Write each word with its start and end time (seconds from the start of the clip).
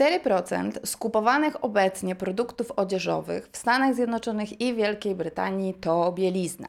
4% 0.00 0.86
skupowanych 0.86 1.64
obecnie 1.64 2.14
produktów 2.14 2.70
odzieżowych 2.70 3.48
w 3.52 3.56
Stanach 3.56 3.94
Zjednoczonych 3.94 4.60
i 4.60 4.74
Wielkiej 4.74 5.14
Brytanii 5.14 5.74
to 5.74 6.12
bielizna. 6.12 6.68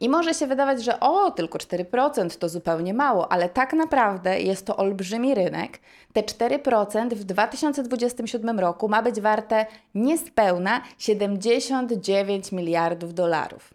I 0.00 0.08
może 0.08 0.34
się 0.34 0.46
wydawać, 0.46 0.84
że 0.84 1.00
o, 1.00 1.30
tylko 1.30 1.58
4% 1.58 2.38
to 2.38 2.48
zupełnie 2.48 2.94
mało, 2.94 3.32
ale 3.32 3.48
tak 3.48 3.72
naprawdę 3.72 4.40
jest 4.40 4.66
to 4.66 4.76
olbrzymi 4.76 5.34
rynek. 5.34 5.78
Te 6.12 6.22
4% 6.22 7.14
w 7.14 7.24
2027 7.24 8.60
roku 8.60 8.88
ma 8.88 9.02
być 9.02 9.20
warte 9.20 9.66
niespełna 9.94 10.82
79 10.98 12.52
miliardów 12.52 13.14
dolarów. 13.14 13.74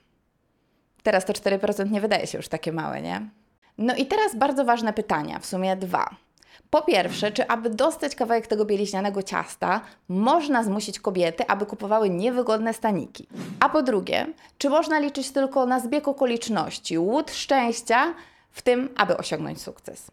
Teraz 1.03 1.25
to 1.25 1.33
4% 1.33 1.91
nie 1.91 2.01
wydaje 2.01 2.27
się 2.27 2.37
już 2.37 2.47
takie 2.47 2.71
małe, 2.71 3.01
nie? 3.01 3.29
No 3.77 3.95
i 3.95 4.05
teraz 4.05 4.35
bardzo 4.35 4.65
ważne 4.65 4.93
pytania, 4.93 5.39
w 5.39 5.45
sumie 5.45 5.75
dwa. 5.75 6.24
Po 6.69 6.81
pierwsze, 6.81 7.31
czy 7.31 7.47
aby 7.47 7.69
dostać 7.69 8.15
kawałek 8.15 8.47
tego 8.47 8.65
bieliźnianego 8.65 9.23
ciasta, 9.23 9.81
można 10.09 10.63
zmusić 10.63 10.99
kobiety, 10.99 11.47
aby 11.47 11.65
kupowały 11.65 12.09
niewygodne 12.09 12.73
staniki? 12.73 13.27
A 13.59 13.69
po 13.69 13.83
drugie, 13.83 14.27
czy 14.57 14.69
można 14.69 14.99
liczyć 14.99 15.31
tylko 15.31 15.65
na 15.65 15.79
zbieg 15.79 16.07
okoliczności, 16.07 16.97
łód 16.97 17.31
szczęścia 17.31 18.13
w 18.51 18.61
tym, 18.61 18.89
aby 18.97 19.17
osiągnąć 19.17 19.61
sukces? 19.61 20.11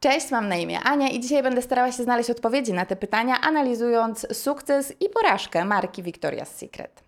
Cześć, 0.00 0.30
mam 0.30 0.48
na 0.48 0.56
imię 0.56 0.80
Ania 0.80 1.08
i 1.08 1.20
dzisiaj 1.20 1.42
będę 1.42 1.62
starała 1.62 1.92
się 1.92 2.02
znaleźć 2.02 2.30
odpowiedzi 2.30 2.72
na 2.72 2.86
te 2.86 2.96
pytania, 2.96 3.40
analizując 3.40 4.26
sukces 4.32 4.92
i 5.00 5.08
porażkę 5.08 5.64
marki 5.64 6.02
Victoria's 6.02 6.46
Secret. 6.46 7.05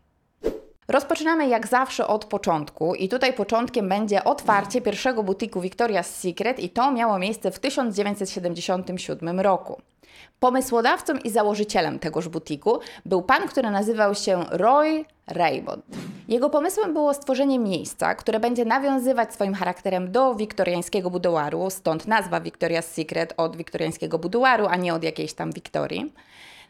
Rozpoczynamy 0.88 1.48
jak 1.48 1.66
zawsze 1.66 2.06
od 2.06 2.24
początku 2.24 2.94
i 2.94 3.08
tutaj 3.08 3.32
początkiem 3.32 3.88
będzie 3.88 4.24
otwarcie 4.24 4.80
pierwszego 4.80 5.22
butiku 5.22 5.60
Victoria's 5.60 6.02
Secret 6.02 6.58
i 6.58 6.70
to 6.70 6.92
miało 6.92 7.18
miejsce 7.18 7.50
w 7.50 7.58
1977 7.58 9.40
roku. 9.40 9.80
Pomysłodawcą 10.40 11.14
i 11.24 11.30
założycielem 11.30 11.98
tegoż 11.98 12.28
butiku 12.28 12.78
był 13.06 13.22
pan, 13.22 13.48
który 13.48 13.70
nazywał 13.70 14.14
się 14.14 14.44
Roy 14.50 15.04
Raymond. 15.26 15.84
Jego 16.28 16.50
pomysłem 16.50 16.92
było 16.92 17.14
stworzenie 17.14 17.58
miejsca, 17.58 18.14
które 18.14 18.40
będzie 18.40 18.64
nawiązywać 18.64 19.34
swoim 19.34 19.54
charakterem 19.54 20.12
do 20.12 20.34
wiktoriańskiego 20.34 21.10
buduaru, 21.10 21.70
stąd 21.70 22.06
nazwa 22.06 22.40
Victoria's 22.40 22.82
Secret 22.82 23.34
od 23.36 23.56
wiktoriańskiego 23.56 24.18
buduaru, 24.18 24.66
a 24.66 24.76
nie 24.76 24.94
od 24.94 25.02
jakiejś 25.02 25.32
tam 25.32 25.52
Wiktorii. 25.52 26.12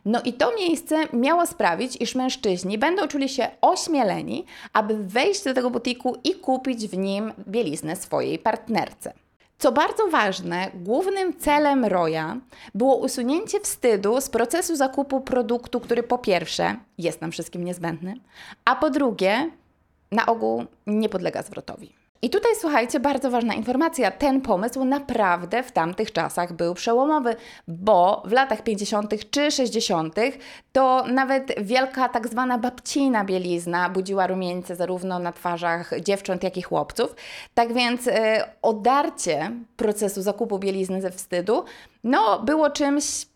No 0.09 0.23
i 0.25 0.33
to 0.33 0.55
miejsce 0.57 0.97
miało 1.13 1.47
sprawić, 1.47 1.97
iż 2.01 2.15
mężczyźni 2.15 2.79
będą 2.79 3.09
czuli 3.09 3.29
się 3.29 3.49
ośmieleni, 3.61 4.45
aby 4.73 5.05
wejść 5.05 5.45
do 5.45 5.55
tego 5.55 5.71
butiku 5.71 6.17
i 6.25 6.35
kupić 6.35 6.89
w 6.89 6.97
nim 6.97 7.33
bieliznę 7.49 7.97
swojej 7.97 8.39
partnerce. 8.39 9.13
Co 9.59 9.73
bardzo 9.73 10.09
ważne, 10.09 10.71
głównym 10.75 11.39
celem 11.39 11.85
Roya 11.85 12.41
było 12.75 12.97
usunięcie 12.97 13.61
wstydu 13.61 14.21
z 14.21 14.29
procesu 14.29 14.77
zakupu 14.77 15.21
produktu, 15.21 15.81
który 15.81 16.03
po 16.03 16.19
pierwsze 16.19 16.77
jest 16.99 17.21
nam 17.21 17.33
wszystkim 17.33 17.65
niezbędny, 17.65 18.15
a 18.65 18.77
po 18.77 18.91
drugie 18.91 19.51
na 20.13 20.27
ogół 20.27 20.65
nie 20.87 21.09
podlega 21.09 21.43
zwrotowi. 21.43 21.98
I 22.23 22.31
tutaj 22.31 22.53
słuchajcie, 22.61 23.01
bardzo 23.01 23.31
ważna 23.31 23.55
informacja. 23.55 24.11
Ten 24.11 24.41
pomysł 24.41 24.85
naprawdę 24.85 25.63
w 25.63 25.73
tamtych 25.73 26.13
czasach 26.13 26.53
był 26.53 26.75
przełomowy, 26.75 27.37
bo 27.69 28.23
w 28.27 28.33
latach 28.33 28.63
50. 28.63 29.31
czy 29.31 29.51
60. 29.51 30.15
to 30.73 31.05
nawet 31.07 31.55
wielka 31.63 32.09
tak 32.09 32.29
zwana 32.29 32.59
babcina 32.59 33.25
bielizna 33.25 33.91
budziła 33.91 34.27
rumieńce 34.27 34.77
zarówno 34.77 35.19
na 35.19 35.33
twarzach 35.33 36.01
dziewcząt, 36.01 36.43
jak 36.43 36.57
i 36.57 36.63
chłopców. 36.63 37.15
Tak 37.55 37.73
więc 37.73 38.07
y, 38.07 38.13
odarcie 38.63 39.51
procesu 39.77 40.23
zakupu 40.23 40.59
bielizny 40.59 41.01
ze 41.03 41.11
wstydu 41.11 41.65
no, 42.05 42.43
było 42.43 42.71
czymś 42.71 43.27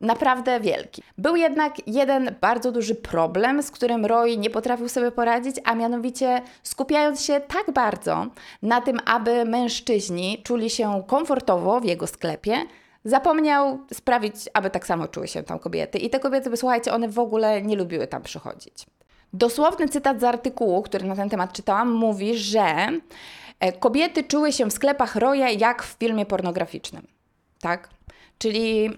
naprawdę 0.00 0.60
wielki. 0.60 1.02
Był 1.18 1.36
jednak 1.36 1.88
jeden 1.88 2.34
bardzo 2.40 2.72
duży 2.72 2.94
problem, 2.94 3.62
z 3.62 3.70
którym 3.70 4.06
Roy 4.06 4.36
nie 4.36 4.50
potrafił 4.50 4.88
sobie 4.88 5.10
poradzić, 5.12 5.56
a 5.64 5.74
mianowicie 5.74 6.42
skupiając 6.62 7.24
się 7.24 7.40
tak 7.40 7.70
bardzo 7.72 8.26
na 8.62 8.80
tym, 8.80 8.98
aby 9.06 9.44
mężczyźni 9.44 10.42
czuli 10.42 10.70
się 10.70 11.02
komfortowo 11.06 11.80
w 11.80 11.84
jego 11.84 12.06
sklepie, 12.06 12.56
zapomniał 13.04 13.78
sprawić, 13.94 14.34
aby 14.54 14.70
tak 14.70 14.86
samo 14.86 15.08
czuły 15.08 15.28
się 15.28 15.42
tam 15.42 15.58
kobiety. 15.58 15.98
I 15.98 16.10
te 16.10 16.20
kobiety, 16.20 16.56
słuchajcie, 16.56 16.92
one 16.92 17.08
w 17.08 17.18
ogóle 17.18 17.62
nie 17.62 17.76
lubiły 17.76 18.06
tam 18.06 18.22
przychodzić. 18.22 18.86
Dosłowny 19.32 19.88
cytat 19.88 20.20
z 20.20 20.24
artykułu, 20.24 20.82
który 20.82 21.06
na 21.06 21.16
ten 21.16 21.30
temat 21.30 21.52
czytałam, 21.52 21.92
mówi, 21.92 22.36
że 22.36 22.88
e, 23.60 23.72
kobiety 23.72 24.24
czuły 24.24 24.52
się 24.52 24.66
w 24.66 24.72
sklepach 24.72 25.16
Roya 25.16 25.58
jak 25.58 25.82
w 25.82 25.96
filmie 25.98 26.26
pornograficznym. 26.26 27.06
Tak? 27.60 27.88
Czyli 28.38 28.90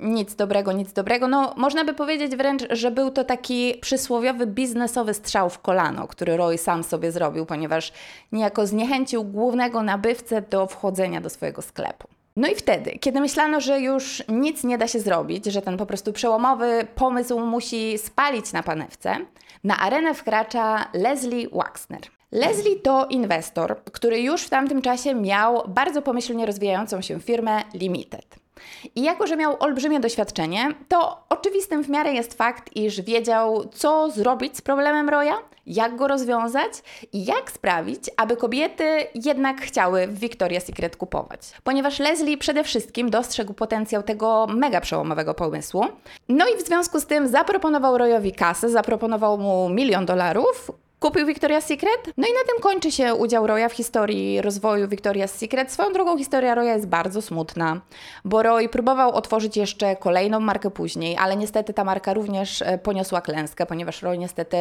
nic 0.00 0.34
dobrego, 0.34 0.72
nic 0.72 0.92
dobrego. 0.92 1.28
No, 1.28 1.54
można 1.56 1.84
by 1.84 1.94
powiedzieć 1.94 2.36
wręcz, 2.36 2.62
że 2.70 2.90
był 2.90 3.10
to 3.10 3.24
taki 3.24 3.74
przysłowiowy 3.80 4.46
biznesowy 4.46 5.14
strzał 5.14 5.50
w 5.50 5.58
kolano, 5.58 6.08
który 6.08 6.36
Roy 6.36 6.58
sam 6.58 6.84
sobie 6.84 7.12
zrobił, 7.12 7.46
ponieważ 7.46 7.92
niejako 8.32 8.66
zniechęcił 8.66 9.24
głównego 9.24 9.82
nabywcę 9.82 10.42
do 10.42 10.66
wchodzenia 10.66 11.20
do 11.20 11.30
swojego 11.30 11.62
sklepu. 11.62 12.08
No 12.36 12.48
i 12.48 12.54
wtedy, 12.54 12.90
kiedy 12.90 13.20
myślano, 13.20 13.60
że 13.60 13.80
już 13.80 14.22
nic 14.28 14.64
nie 14.64 14.78
da 14.78 14.88
się 14.88 15.00
zrobić, 15.00 15.44
że 15.44 15.62
ten 15.62 15.76
po 15.76 15.86
prostu 15.86 16.12
przełomowy 16.12 16.86
pomysł 16.94 17.40
musi 17.40 17.98
spalić 17.98 18.52
na 18.52 18.62
panewce, 18.62 19.16
na 19.64 19.78
arenę 19.78 20.14
wkracza 20.14 20.88
Leslie 20.94 21.48
Waxner. 21.48 22.00
Leslie 22.32 22.76
to 22.76 23.06
inwestor, 23.06 23.82
który 23.92 24.20
już 24.20 24.42
w 24.42 24.50
tamtym 24.50 24.82
czasie 24.82 25.14
miał 25.14 25.62
bardzo 25.68 26.02
pomyślnie 26.02 26.46
rozwijającą 26.46 27.00
się 27.00 27.20
firmę 27.20 27.62
Limited. 27.74 28.45
I 28.94 29.02
jako, 29.02 29.26
że 29.26 29.36
miał 29.36 29.56
olbrzymie 29.60 30.00
doświadczenie, 30.00 30.74
to 30.88 31.24
oczywistym 31.28 31.84
w 31.84 31.88
miarę 31.88 32.12
jest 32.12 32.34
fakt, 32.34 32.76
iż 32.76 33.00
wiedział, 33.00 33.68
co 33.74 34.10
zrobić 34.10 34.56
z 34.56 34.60
problemem 34.60 35.08
Roya, 35.08 35.34
jak 35.66 35.96
go 35.96 36.08
rozwiązać 36.08 36.72
i 37.12 37.24
jak 37.24 37.50
sprawić, 37.50 38.10
aby 38.16 38.36
kobiety 38.36 39.06
jednak 39.14 39.60
chciały 39.60 40.06
w 40.06 40.20
Victoria's 40.20 40.60
Secret 40.60 40.96
kupować. 40.96 41.40
Ponieważ 41.64 41.98
Leslie 41.98 42.38
przede 42.38 42.64
wszystkim 42.64 43.10
dostrzegł 43.10 43.54
potencjał 43.54 44.02
tego 44.02 44.46
mega 44.46 44.80
przełomowego 44.80 45.34
pomysłu. 45.34 45.84
No 46.28 46.44
i 46.48 46.56
w 46.56 46.66
związku 46.66 47.00
z 47.00 47.06
tym 47.06 47.28
zaproponował 47.28 47.98
Royowi 47.98 48.32
kasę, 48.32 48.70
zaproponował 48.70 49.38
mu 49.38 49.68
milion 49.68 50.06
dolarów, 50.06 50.70
Kupił 51.00 51.26
Victoria's 51.26 51.60
Secret? 51.62 52.12
No 52.16 52.26
i 52.28 52.32
na 52.32 52.52
tym 52.52 52.62
kończy 52.62 52.92
się 52.92 53.14
udział 53.14 53.46
Roya 53.46 53.68
w 53.68 53.72
historii 53.72 54.40
rozwoju 54.40 54.88
Victoria's 54.88 55.28
Secret. 55.28 55.72
Swoją 55.72 55.92
drogą 55.92 56.18
historia 56.18 56.54
Roya 56.54 56.64
jest 56.74 56.86
bardzo 56.86 57.22
smutna, 57.22 57.80
bo 58.24 58.42
Roy 58.42 58.68
próbował 58.68 59.12
otworzyć 59.12 59.56
jeszcze 59.56 59.96
kolejną 59.96 60.40
markę 60.40 60.70
później, 60.70 61.16
ale 61.16 61.36
niestety 61.36 61.74
ta 61.74 61.84
marka 61.84 62.14
również 62.14 62.62
e, 62.62 62.78
poniosła 62.78 63.20
klęskę, 63.20 63.66
ponieważ 63.66 64.02
Roy 64.02 64.18
niestety 64.18 64.56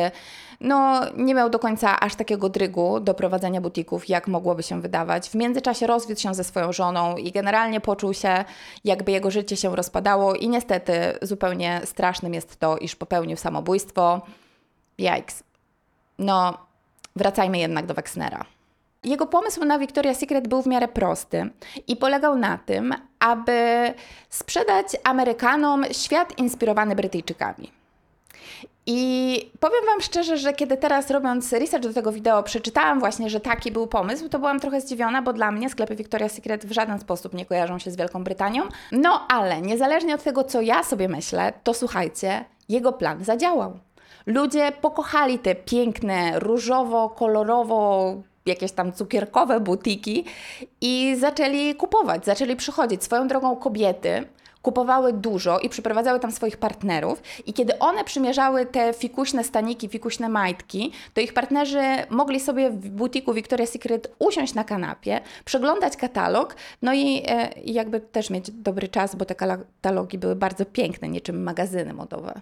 no, 0.62 1.01
nie 1.18 1.35
miał 1.35 1.50
do 1.50 1.59
końca 1.59 2.00
aż 2.00 2.16
takiego 2.16 2.50
drygu 2.50 3.00
do 3.00 3.13
prowadzenia 3.13 3.62
butików, 3.62 4.09
jak 4.09 4.28
mogłoby 4.28 4.63
się 4.63 4.81
wydawać. 4.81 5.29
W 5.29 5.35
międzyczasie 5.35 5.88
rozwiódł 5.88 6.22
się 6.22 6.34
ze 6.34 6.44
swoją 6.44 6.74
żoną 6.74 7.18
i 7.18 7.31
generalnie 7.31 7.81
poczuł 7.81 8.13
się, 8.13 8.45
jakby 8.84 9.12
jego 9.12 9.31
życie 9.31 9.56
się 9.56 9.75
rozpadało 9.75 10.34
i 10.34 10.50
niestety 10.50 10.94
zupełnie 11.22 11.81
strasznym 11.85 12.34
jest 12.34 12.57
to, 12.57 12.78
iż 12.78 12.95
popełnił 12.95 13.38
samobójstwo. 13.38 14.22
Yikes. 15.00 15.55
No, 16.20 16.58
wracajmy 17.16 17.58
jednak 17.58 17.86
do 17.86 17.94
Wexnera. 17.94 18.46
Jego 19.03 19.26
pomysł 19.26 19.66
na 19.66 19.80
Victoria's 19.80 20.16
Secret 20.16 20.48
był 20.48 20.62
w 20.62 20.68
miarę 20.68 20.88
prosty 20.88 21.50
i 21.88 21.96
polegał 21.96 22.36
na 22.36 22.58
tym, 22.58 22.94
aby 23.20 23.94
sprzedać 24.30 24.88
Amerykanom 25.04 25.86
świat 25.92 26.38
inspirowany 26.38 26.96
Brytyjczykami. 26.96 27.72
I 28.88 29.52
powiem 29.59 29.86
Wam 29.86 30.02
szczerze, 30.02 30.38
że 30.38 30.54
kiedy 30.54 30.78
teraz 30.78 31.12
robiąc 31.12 31.54
research 31.54 31.84
do 31.84 31.94
tego 31.94 32.12
wideo 32.12 32.44
przeczytałam 32.44 33.00
właśnie, 33.00 33.30
że 33.30 33.40
taki 33.40 33.72
był 33.72 33.88
pomysł, 33.88 34.30
to 34.30 34.40
byłam 34.40 34.59
trochę 34.59 34.81
zdziwiona, 34.81 35.22
bo 35.22 35.34
dla 35.34 35.52
mnie 35.52 35.70
sklepy 35.70 35.96
Victoria's 35.96 36.30
Secret 36.30 36.66
w 36.66 36.72
żaden 36.72 37.00
sposób 37.00 37.34
nie 37.34 37.46
kojarzą 37.46 37.80
się 37.80 37.92
z 37.92 37.96
Wielką 37.96 38.24
Brytanią. 38.24 38.64
No 38.92 39.28
ale 39.28 39.62
niezależnie 39.62 40.16
od 40.16 40.24
tego, 40.24 40.44
co 40.44 40.62
ja 40.62 40.84
sobie 40.84 41.08
myślę, 41.08 41.54
to 41.64 41.74
słuchajcie, 41.74 42.45
jego 42.69 42.94
plan 42.94 43.24
zadziałał. 43.24 43.80
Ludzie 44.25 44.72
pokochali 44.81 45.39
te 45.39 45.56
piękne, 45.56 46.39
różowo, 46.39 47.10
kolorowo, 47.10 48.13
jakieś 48.45 48.72
tam 48.72 48.94
cukierkowe 48.94 49.60
butiki 49.60 50.25
i 50.81 51.16
zaczęli 51.19 51.75
kupować, 51.75 52.25
zaczęli 52.25 52.56
przychodzić. 52.56 53.04
Swoją 53.04 53.27
drogą 53.27 53.56
kobiety 53.56 54.25
kupowały 54.62 55.13
dużo 55.13 55.60
i 55.60 55.69
przyprowadzały 55.69 56.19
tam 56.19 56.31
swoich 56.31 56.57
partnerów 56.57 57.22
i 57.45 57.54
kiedy 57.54 57.80
one 57.80 58.04
przymierzały 58.04 58.66
te 58.66 58.94
fikuśne 58.94 59.44
staniki, 59.44 59.89
fikuśne 59.89 60.30
majtki, 60.30 60.92
to 61.13 61.22
ich 61.22 61.33
partnerzy 61.33 61.81
mogli 62.10 62.39
sobie 62.39 62.69
w 62.69 62.89
butiku 62.89 63.33
Victoria's 63.33 63.68
Secret 63.68 64.16
usiąść 64.19 64.54
na 64.54 64.63
kanapie, 64.63 65.22
przeglądać 65.45 65.98
katalog, 65.98 66.56
no 66.81 66.94
i 66.94 67.24
e, 67.27 67.50
jakby 67.66 68.00
też 68.00 68.30
mieć 68.30 68.51
dobry 68.51 68.88
czas, 68.88 69.16
bo 69.16 69.25
te 69.25 69.36
katalogi 69.36 70.18
były 70.18 70.36
bardzo 70.36 70.66
piękne, 70.66 71.10
niczym 71.10 71.44
magazyny 71.44 71.94
modowe. 71.94 72.42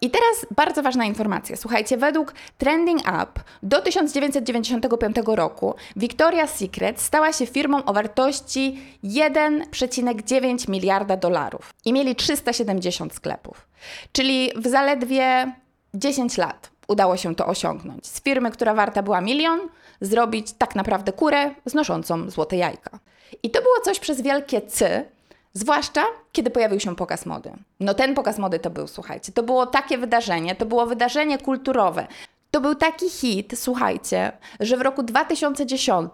I 0.00 0.10
teraz 0.10 0.46
bardzo 0.56 0.82
ważna 0.82 1.04
informacja. 1.04 1.56
Słuchajcie, 1.56 1.96
według 1.96 2.34
Trending 2.58 3.00
Up 3.00 3.40
do 3.62 3.80
1995 3.82 5.16
roku 5.26 5.74
Victoria's 5.96 6.48
Secret 6.48 7.00
stała 7.00 7.32
się 7.32 7.46
firmą 7.46 7.84
o 7.84 7.92
wartości 7.92 8.80
1,9 9.04 10.68
miliarda 10.68 11.16
dolarów 11.16 11.70
i 11.84 11.92
mieli 11.92 12.16
370 12.16 13.14
sklepów. 13.14 13.68
Czyli 14.12 14.50
w 14.56 14.66
zaledwie 14.66 15.52
10 15.94 16.38
lat 16.38 16.70
udało 16.88 17.16
się 17.16 17.34
to 17.34 17.46
osiągnąć. 17.46 18.06
Z 18.06 18.22
firmy, 18.22 18.50
która 18.50 18.74
warta 18.74 19.02
była 19.02 19.20
milion, 19.20 19.60
zrobić 20.00 20.52
tak 20.52 20.74
naprawdę 20.74 21.12
kurę 21.12 21.50
znoszącą 21.66 22.30
złote 22.30 22.56
jajka. 22.56 22.98
I 23.42 23.50
to 23.50 23.62
było 23.62 23.80
coś 23.84 23.98
przez 23.98 24.20
wielkie 24.20 24.60
C, 24.60 25.04
Zwłaszcza, 25.58 26.04
kiedy 26.32 26.50
pojawił 26.50 26.80
się 26.80 26.96
pokaz 26.96 27.26
mody. 27.26 27.52
No 27.80 27.94
ten 27.94 28.14
pokaz 28.14 28.38
mody 28.38 28.58
to 28.58 28.70
był, 28.70 28.86
słuchajcie, 28.86 29.32
to 29.32 29.42
było 29.42 29.66
takie 29.66 29.98
wydarzenie, 29.98 30.54
to 30.54 30.66
było 30.66 30.86
wydarzenie 30.86 31.38
kulturowe. 31.38 32.06
To 32.50 32.60
był 32.60 32.74
taki 32.74 33.10
hit, 33.10 33.52
słuchajcie, 33.58 34.32
że 34.60 34.76
w 34.76 34.80
roku 34.80 35.02
2010 35.02 36.10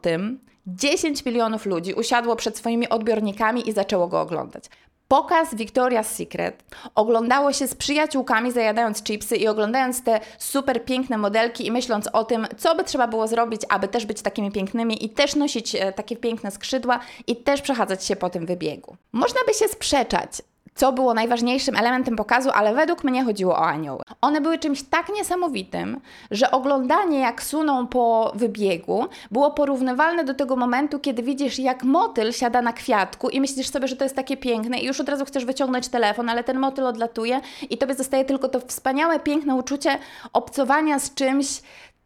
10 0.67 1.25
milionów 1.25 1.67
ludzi 1.67 1.95
usiadło 1.95 2.37
przed 2.37 2.59
swoimi 2.59 2.89
odbiornikami 2.89 3.69
i 3.69 3.73
zaczęło 3.73 4.09
go 4.09 4.21
oglądać. 4.21 4.65
Pokaz 5.09 5.55
Victoria's 5.55 6.05
Secret 6.05 6.65
oglądało 6.95 7.53
się 7.53 7.67
z 7.67 7.75
przyjaciółkami, 7.75 8.53
zajadając 8.53 9.03
chipsy 9.03 9.37
i 9.37 9.49
oglądając 9.49 10.05
te 10.05 10.21
super 10.39 10.85
piękne 10.85 11.19
modelki 11.19 11.67
i 11.67 11.73
myśląc 11.73 12.09
o 12.13 12.25
tym, 12.25 12.47
co 12.59 12.75
by 12.75 12.85
trzeba 12.85 13.07
było 13.07 13.29
zrobić, 13.29 13.63
aby 13.69 13.89
też 13.89 14.07
być 14.07 14.23
takimi 14.23 14.53
pięknymi 14.53 15.05
i 15.05 15.11
też 15.11 15.35
nosić 15.35 15.75
e, 15.75 15.93
takie 15.93 16.17
piękne 16.17 16.51
skrzydła 16.51 17.01
i 17.27 17.37
też 17.37 17.63
przechadzać 17.63 18.05
się 18.05 18.17
po 18.17 18.31
tym 18.31 18.47
wybiegu. 18.47 18.97
Można 19.13 19.41
by 19.47 19.55
się 19.55 19.69
sprzeczać, 19.69 20.31
co 20.75 20.93
było 20.93 21.15
najważniejszym 21.15 21.77
elementem 21.77 22.17
pokazu, 22.17 22.51
ale 22.55 22.75
według 22.75 23.05
mnie 23.05 23.25
chodziło 23.25 23.53
o 23.53 23.67
anioły. 23.67 24.03
One 24.21 24.41
były 24.41 24.59
czymś 24.59 24.83
tak 24.83 25.09
niesamowitym, 25.09 26.01
że 26.31 26.51
oglądanie 26.51 27.19
jak 27.21 27.43
suną 27.43 27.87
po 27.87 28.33
wybiegu 28.35 29.07
było 29.31 29.51
porównywalne 29.51 30.25
do 30.25 30.35
tego 30.35 30.57
momentu, 30.57 30.99
kiedy 30.99 31.23
widzisz 31.23 31.59
jak 31.59 31.85
motyl 31.85 32.33
siada 32.33 32.63
na 32.63 32.73
kwiatku 32.73 33.29
i 33.29 33.41
myślisz 33.41 33.69
sobie, 33.69 33.89
że 33.89 33.97
to 33.97 34.05
jest 34.05 34.17
takie 34.17 34.37
piękne 34.37 34.79
i 34.79 34.87
już 34.87 35.01
od 35.01 35.09
razu 35.09 35.25
chcesz 35.25 35.45
wyciągnąć 35.45 35.89
telefon, 35.89 36.29
ale 36.29 36.45
ten 36.45 36.59
motyl 36.59 36.87
odlatuje 36.87 37.41
i 37.71 37.79
tobie 37.79 37.95
zostaje 37.95 38.25
tylko 38.25 38.49
to 38.49 38.61
wspaniałe, 38.61 39.21
piękne 39.21 39.55
uczucie 39.55 39.99
obcowania 40.33 40.99
z 40.99 41.15
czymś 41.15 41.63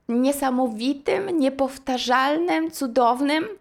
niesamowitym, 0.09 1.38
niepowtarzalnym, 1.38 2.71
cudownym. 2.71 3.58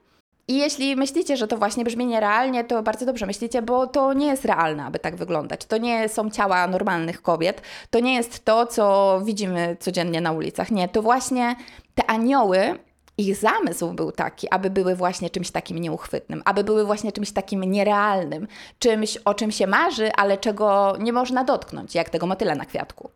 I 0.49 0.57
jeśli 0.57 0.95
myślicie, 0.95 1.37
że 1.37 1.47
to 1.47 1.57
właśnie 1.57 1.83
brzmi 1.83 2.05
nierealnie, 2.05 2.63
to 2.63 2.83
bardzo 2.83 3.05
dobrze 3.05 3.25
myślicie, 3.25 3.61
bo 3.61 3.87
to 3.87 4.13
nie 4.13 4.27
jest 4.27 4.45
realne, 4.45 4.85
aby 4.85 4.99
tak 4.99 5.15
wyglądać. 5.15 5.65
To 5.65 5.77
nie 5.77 6.09
są 6.09 6.29
ciała 6.29 6.67
normalnych 6.67 7.21
kobiet, 7.21 7.61
to 7.89 7.99
nie 7.99 8.15
jest 8.15 8.45
to, 8.45 8.65
co 8.65 9.21
widzimy 9.25 9.77
codziennie 9.79 10.21
na 10.21 10.31
ulicach. 10.31 10.71
Nie, 10.71 10.87
to 10.87 11.01
właśnie 11.01 11.55
te 11.95 12.09
anioły, 12.09 12.79
ich 13.17 13.35
zamysł 13.35 13.93
był 13.93 14.11
taki, 14.11 14.49
aby 14.49 14.69
były 14.69 14.95
właśnie 14.95 15.29
czymś 15.29 15.51
takim 15.51 15.77
nieuchwytnym, 15.77 16.41
aby 16.45 16.63
były 16.63 16.85
właśnie 16.85 17.11
czymś 17.11 17.31
takim 17.31 17.63
nierealnym, 17.63 18.47
czymś, 18.79 19.17
o 19.17 19.33
czym 19.33 19.51
się 19.51 19.67
marzy, 19.67 20.11
ale 20.13 20.37
czego 20.37 20.95
nie 20.99 21.13
można 21.13 21.43
dotknąć, 21.43 21.95
jak 21.95 22.09
tego 22.09 22.27
motyla 22.27 22.55
na 22.55 22.65
kwiatku 22.65 23.09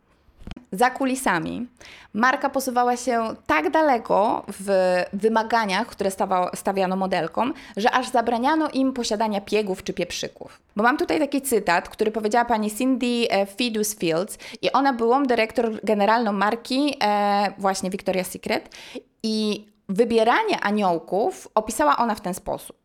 za 0.72 0.90
kulisami 0.90 1.66
marka 2.14 2.50
posuwała 2.50 2.96
się 2.96 3.34
tak 3.46 3.70
daleko 3.70 4.44
w 4.60 4.98
wymaganiach, 5.12 5.86
które 5.86 6.10
stawiano 6.54 6.96
modelkom, 6.96 7.54
że 7.76 7.90
aż 7.90 8.08
zabraniano 8.08 8.68
im 8.68 8.92
posiadania 8.92 9.40
piegów 9.40 9.84
czy 9.84 9.92
pieprzyków. 9.92 10.60
Bo 10.76 10.82
mam 10.82 10.96
tutaj 10.96 11.18
taki 11.18 11.42
cytat, 11.42 11.88
który 11.88 12.10
powiedziała 12.10 12.44
pani 12.44 12.70
Cindy 12.70 13.26
e, 13.30 13.46
Fidus 13.46 13.96
Fields 13.96 14.38
i 14.62 14.72
ona 14.72 14.92
była 14.92 15.22
dyrektor 15.22 15.80
generalną 15.84 16.32
marki 16.32 16.96
e, 17.04 17.52
właśnie 17.58 17.90
Victoria's 17.90 18.24
Secret 18.24 18.76
i 19.22 19.66
wybieranie 19.88 20.60
aniołków 20.60 21.48
opisała 21.54 21.96
ona 21.96 22.14
w 22.14 22.20
ten 22.20 22.34
sposób. 22.34 22.81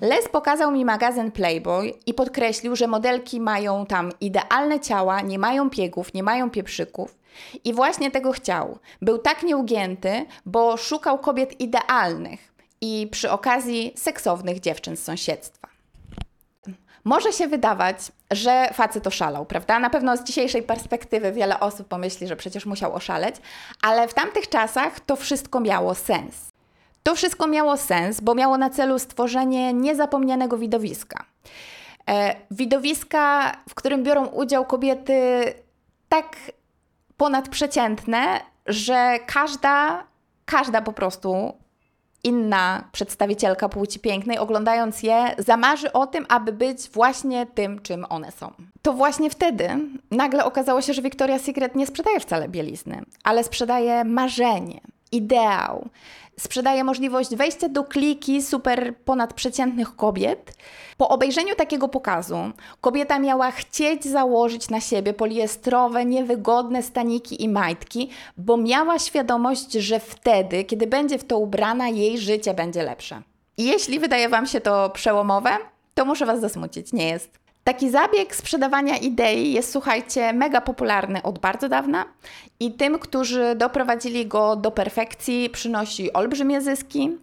Les 0.00 0.28
pokazał 0.28 0.72
mi 0.72 0.84
magazyn 0.84 1.32
Playboy 1.32 1.92
i 2.06 2.14
podkreślił, 2.14 2.76
że 2.76 2.86
modelki 2.86 3.40
mają 3.40 3.86
tam 3.86 4.12
idealne 4.20 4.80
ciała, 4.80 5.20
nie 5.20 5.38
mają 5.38 5.70
piegów, 5.70 6.14
nie 6.14 6.22
mają 6.22 6.50
pieprzyków. 6.50 7.18
I 7.64 7.74
właśnie 7.74 8.10
tego 8.10 8.32
chciał. 8.32 8.78
Był 9.02 9.18
tak 9.18 9.42
nieugięty, 9.42 10.26
bo 10.46 10.76
szukał 10.76 11.18
kobiet 11.18 11.60
idealnych 11.60 12.52
i 12.80 13.08
przy 13.10 13.30
okazji 13.30 13.92
seksownych 13.96 14.60
dziewczyn 14.60 14.96
z 14.96 15.04
sąsiedztwa. 15.04 15.68
Może 17.04 17.32
się 17.32 17.48
wydawać, 17.48 17.96
że 18.30 18.70
facet 18.74 19.06
oszalał, 19.06 19.46
prawda? 19.46 19.78
Na 19.78 19.90
pewno 19.90 20.16
z 20.16 20.24
dzisiejszej 20.24 20.62
perspektywy 20.62 21.32
wiele 21.32 21.60
osób 21.60 21.88
pomyśli, 21.88 22.26
że 22.26 22.36
przecież 22.36 22.66
musiał 22.66 22.94
oszaleć, 22.94 23.36
ale 23.82 24.08
w 24.08 24.14
tamtych 24.14 24.48
czasach 24.48 25.00
to 25.00 25.16
wszystko 25.16 25.60
miało 25.60 25.94
sens. 25.94 26.50
To 27.02 27.14
wszystko 27.14 27.46
miało 27.46 27.76
sens, 27.76 28.20
bo 28.20 28.34
miało 28.34 28.58
na 28.58 28.70
celu 28.70 28.98
stworzenie 28.98 29.72
niezapomnianego 29.72 30.58
widowiska. 30.58 31.24
E, 32.08 32.36
widowiska, 32.50 33.56
w 33.68 33.74
którym 33.74 34.02
biorą 34.02 34.26
udział 34.26 34.64
kobiety 34.64 35.44
tak 36.08 36.36
ponadprzeciętne, 37.16 38.40
że 38.66 39.18
każda, 39.26 40.04
każda 40.44 40.82
po 40.82 40.92
prostu 40.92 41.54
inna 42.24 42.84
przedstawicielka 42.92 43.68
płci 43.68 44.00
pięknej, 44.00 44.38
oglądając 44.38 45.02
je, 45.02 45.34
zamarzy 45.38 45.92
o 45.92 46.06
tym, 46.06 46.26
aby 46.28 46.52
być 46.52 46.90
właśnie 46.90 47.46
tym, 47.46 47.82
czym 47.82 48.06
one 48.08 48.32
są. 48.32 48.52
To 48.82 48.92
właśnie 48.92 49.30
wtedy 49.30 49.68
nagle 50.10 50.44
okazało 50.44 50.82
się, 50.82 50.92
że 50.94 51.02
Victoria's 51.02 51.38
Secret 51.38 51.74
nie 51.74 51.86
sprzedaje 51.86 52.20
wcale 52.20 52.48
bielizny, 52.48 53.02
ale 53.24 53.44
sprzedaje 53.44 54.04
marzenie, 54.04 54.80
ideał, 55.12 55.88
sprzedaje 56.38 56.84
możliwość 56.84 57.36
wejścia 57.36 57.68
do 57.68 57.84
kliki 57.84 58.42
super 58.42 58.96
ponadprzeciętnych 59.04 59.96
kobiet. 59.96 60.54
Po 60.96 61.08
obejrzeniu 61.08 61.54
takiego 61.54 61.88
pokazu 61.88 62.36
kobieta 62.80 63.18
miała 63.18 63.50
chcieć 63.50 64.04
założyć 64.04 64.70
na 64.70 64.80
siebie 64.80 65.14
poliestrowe, 65.14 66.04
niewygodne 66.04 66.82
staniki 66.82 67.42
i 67.42 67.48
majtki, 67.48 68.10
bo 68.36 68.56
miała 68.56 68.98
świadomość, 68.98 69.72
że 69.72 70.00
wtedy, 70.00 70.64
kiedy 70.64 70.86
będzie 70.86 71.18
w 71.18 71.24
to 71.24 71.38
ubrana, 71.38 71.88
jej 71.88 72.18
życie 72.18 72.54
będzie 72.54 72.82
lepsze. 72.82 73.22
Jeśli 73.58 73.98
wydaje 73.98 74.28
Wam 74.28 74.46
się 74.46 74.60
to 74.60 74.90
przełomowe, 74.90 75.50
to 75.94 76.04
muszę 76.04 76.26
Was 76.26 76.40
zasmucić, 76.40 76.92
nie 76.92 77.08
jest. 77.08 77.39
Taki 77.70 77.90
zabieg 77.90 78.36
sprzedawania 78.36 78.96
idei 78.96 79.52
jest, 79.52 79.72
słuchajcie, 79.72 80.32
mega 80.32 80.60
popularny 80.60 81.22
od 81.22 81.38
bardzo 81.38 81.68
dawna 81.68 82.04
i 82.60 82.72
tym, 82.72 82.98
którzy 82.98 83.54
doprowadzili 83.54 84.26
go 84.26 84.56
do 84.56 84.70
perfekcji, 84.70 85.50
przynosi 85.50 86.12
olbrzymie 86.12 86.60
zyski. 86.60 87.18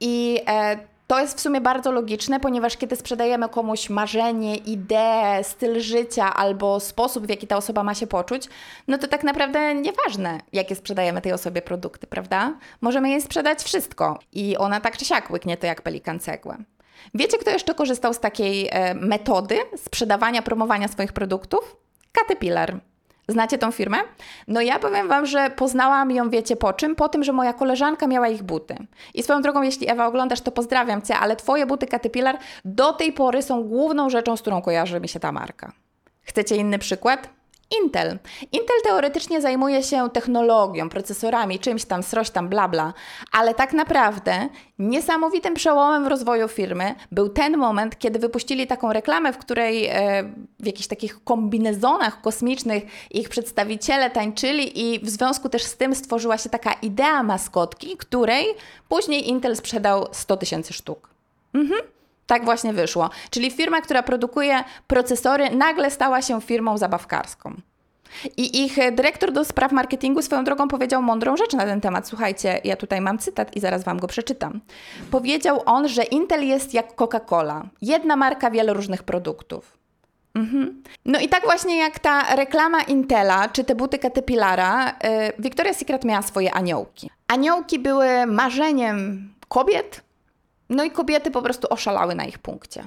I 0.00 0.40
e, 0.48 0.78
to 1.06 1.20
jest 1.20 1.38
w 1.38 1.40
sumie 1.40 1.60
bardzo 1.60 1.92
logiczne, 1.92 2.40
ponieważ 2.40 2.76
kiedy 2.76 2.96
sprzedajemy 2.96 3.48
komuś 3.48 3.90
marzenie, 3.90 4.56
ideę, 4.56 5.44
styl 5.44 5.80
życia 5.80 6.34
albo 6.34 6.80
sposób, 6.80 7.26
w 7.26 7.30
jaki 7.30 7.46
ta 7.46 7.56
osoba 7.56 7.84
ma 7.84 7.94
się 7.94 8.06
poczuć, 8.06 8.48
no 8.88 8.98
to 8.98 9.08
tak 9.08 9.24
naprawdę 9.24 9.74
nieważne, 9.74 10.40
jakie 10.52 10.74
sprzedajemy 10.74 11.20
tej 11.20 11.32
osobie 11.32 11.62
produkty, 11.62 12.06
prawda? 12.06 12.54
Możemy 12.80 13.10
jej 13.10 13.22
sprzedać 13.22 13.62
wszystko 13.62 14.18
i 14.32 14.56
ona 14.56 14.80
tak 14.80 14.96
czy 14.96 15.04
siak 15.04 15.30
łyknie 15.30 15.56
to 15.56 15.66
jak 15.66 15.82
pelikan 15.82 16.20
cegłę. 16.20 16.56
Wiecie, 17.14 17.38
kto 17.38 17.50
jeszcze 17.50 17.74
korzystał 17.74 18.14
z 18.14 18.20
takiej 18.20 18.68
e, 18.70 18.94
metody 18.94 19.58
sprzedawania, 19.76 20.42
promowania 20.42 20.88
swoich 20.88 21.12
produktów? 21.12 21.76
Caterpillar. 22.12 22.80
Znacie 23.28 23.58
tą 23.58 23.72
firmę? 23.72 23.96
No 24.48 24.60
ja 24.60 24.78
powiem 24.78 25.08
Wam, 25.08 25.26
że 25.26 25.50
poznałam 25.50 26.10
ją, 26.10 26.30
wiecie 26.30 26.56
po 26.56 26.72
czym? 26.72 26.96
Po 26.96 27.08
tym, 27.08 27.24
że 27.24 27.32
moja 27.32 27.52
koleżanka 27.52 28.06
miała 28.06 28.28
ich 28.28 28.42
buty. 28.42 28.76
I 29.14 29.22
swoją 29.22 29.42
drogą, 29.42 29.62
jeśli 29.62 29.90
Ewa 29.90 30.06
oglądasz, 30.06 30.40
to 30.40 30.50
pozdrawiam 30.50 31.02
Cię, 31.02 31.16
ale 31.16 31.36
Twoje 31.36 31.66
buty 31.66 31.86
Caterpillar 31.86 32.38
do 32.64 32.92
tej 32.92 33.12
pory 33.12 33.42
są 33.42 33.64
główną 33.64 34.10
rzeczą, 34.10 34.36
z 34.36 34.40
którą 34.40 34.62
kojarzy 34.62 35.00
mi 35.00 35.08
się 35.08 35.20
ta 35.20 35.32
marka. 35.32 35.72
Chcecie 36.22 36.56
inny 36.56 36.78
przykład? 36.78 37.28
Intel. 37.82 38.18
Intel 38.52 38.76
teoretycznie 38.84 39.40
zajmuje 39.40 39.82
się 39.82 40.10
technologią, 40.10 40.88
procesorami, 40.88 41.58
czymś 41.58 41.84
tam, 41.84 42.02
sroś 42.02 42.30
tam, 42.30 42.48
bla 42.48 42.68
bla, 42.68 42.92
ale 43.32 43.54
tak 43.54 43.72
naprawdę 43.72 44.48
niesamowitym 44.78 45.54
przełomem 45.54 46.04
w 46.04 46.06
rozwoju 46.06 46.48
firmy 46.48 46.94
był 47.12 47.28
ten 47.28 47.56
moment, 47.56 47.98
kiedy 47.98 48.18
wypuścili 48.18 48.66
taką 48.66 48.92
reklamę, 48.92 49.32
w 49.32 49.38
której 49.38 49.86
e, 49.86 50.22
w 50.60 50.66
jakichś 50.66 50.88
takich 50.88 51.24
kombinezonach 51.24 52.20
kosmicznych 52.20 52.84
ich 53.10 53.28
przedstawiciele 53.28 54.10
tańczyli 54.10 54.80
i 54.80 55.00
w 55.00 55.08
związku 55.08 55.48
też 55.48 55.62
z 55.62 55.76
tym 55.76 55.94
stworzyła 55.94 56.38
się 56.38 56.50
taka 56.50 56.72
idea 56.72 57.22
maskotki, 57.22 57.96
której 57.96 58.46
później 58.88 59.28
Intel 59.28 59.56
sprzedał 59.56 60.06
100 60.12 60.36
tysięcy 60.36 60.72
sztuk. 60.72 61.08
Mhm. 61.54 61.93
Tak 62.26 62.44
właśnie 62.44 62.72
wyszło. 62.72 63.10
Czyli 63.30 63.50
firma, 63.50 63.80
która 63.80 64.02
produkuje 64.02 64.64
procesory, 64.86 65.50
nagle 65.50 65.90
stała 65.90 66.22
się 66.22 66.40
firmą 66.40 66.78
zabawkarską. 66.78 67.54
I 68.36 68.64
ich 68.64 68.76
dyrektor 68.92 69.32
do 69.32 69.44
spraw 69.44 69.72
marketingu 69.72 70.22
swoją 70.22 70.44
drogą 70.44 70.68
powiedział 70.68 71.02
mądrą 71.02 71.36
rzecz 71.36 71.52
na 71.52 71.64
ten 71.64 71.80
temat. 71.80 72.08
Słuchajcie, 72.08 72.60
ja 72.64 72.76
tutaj 72.76 73.00
mam 73.00 73.18
cytat 73.18 73.56
i 73.56 73.60
zaraz 73.60 73.84
wam 73.84 73.98
go 73.98 74.06
przeczytam. 74.06 74.60
Powiedział 75.10 75.62
on, 75.66 75.88
że 75.88 76.02
Intel 76.02 76.46
jest 76.46 76.74
jak 76.74 76.94
Coca-Cola. 76.94 77.62
Jedna 77.82 78.16
marka, 78.16 78.50
wiele 78.50 78.72
różnych 78.72 79.02
produktów. 79.02 79.78
Mhm. 80.34 80.82
No 81.04 81.20
i 81.20 81.28
tak 81.28 81.44
właśnie 81.44 81.78
jak 81.78 81.98
ta 81.98 82.36
reklama 82.36 82.82
Intela, 82.82 83.48
czy 83.48 83.64
te 83.64 83.74
buty 83.74 83.98
Caterpillara, 83.98 84.86
yy, 84.86 85.48
Victoria's 85.50 85.74
Secret 85.74 86.04
miała 86.04 86.22
swoje 86.22 86.54
aniołki. 86.54 87.10
Aniołki 87.28 87.78
były 87.78 88.26
marzeniem 88.26 89.28
kobiet, 89.48 90.03
no 90.74 90.84
i 90.84 90.90
kobiety 90.90 91.30
po 91.30 91.42
prostu 91.42 91.68
oszalały 91.70 92.14
na 92.14 92.24
ich 92.24 92.38
punkcie. 92.38 92.84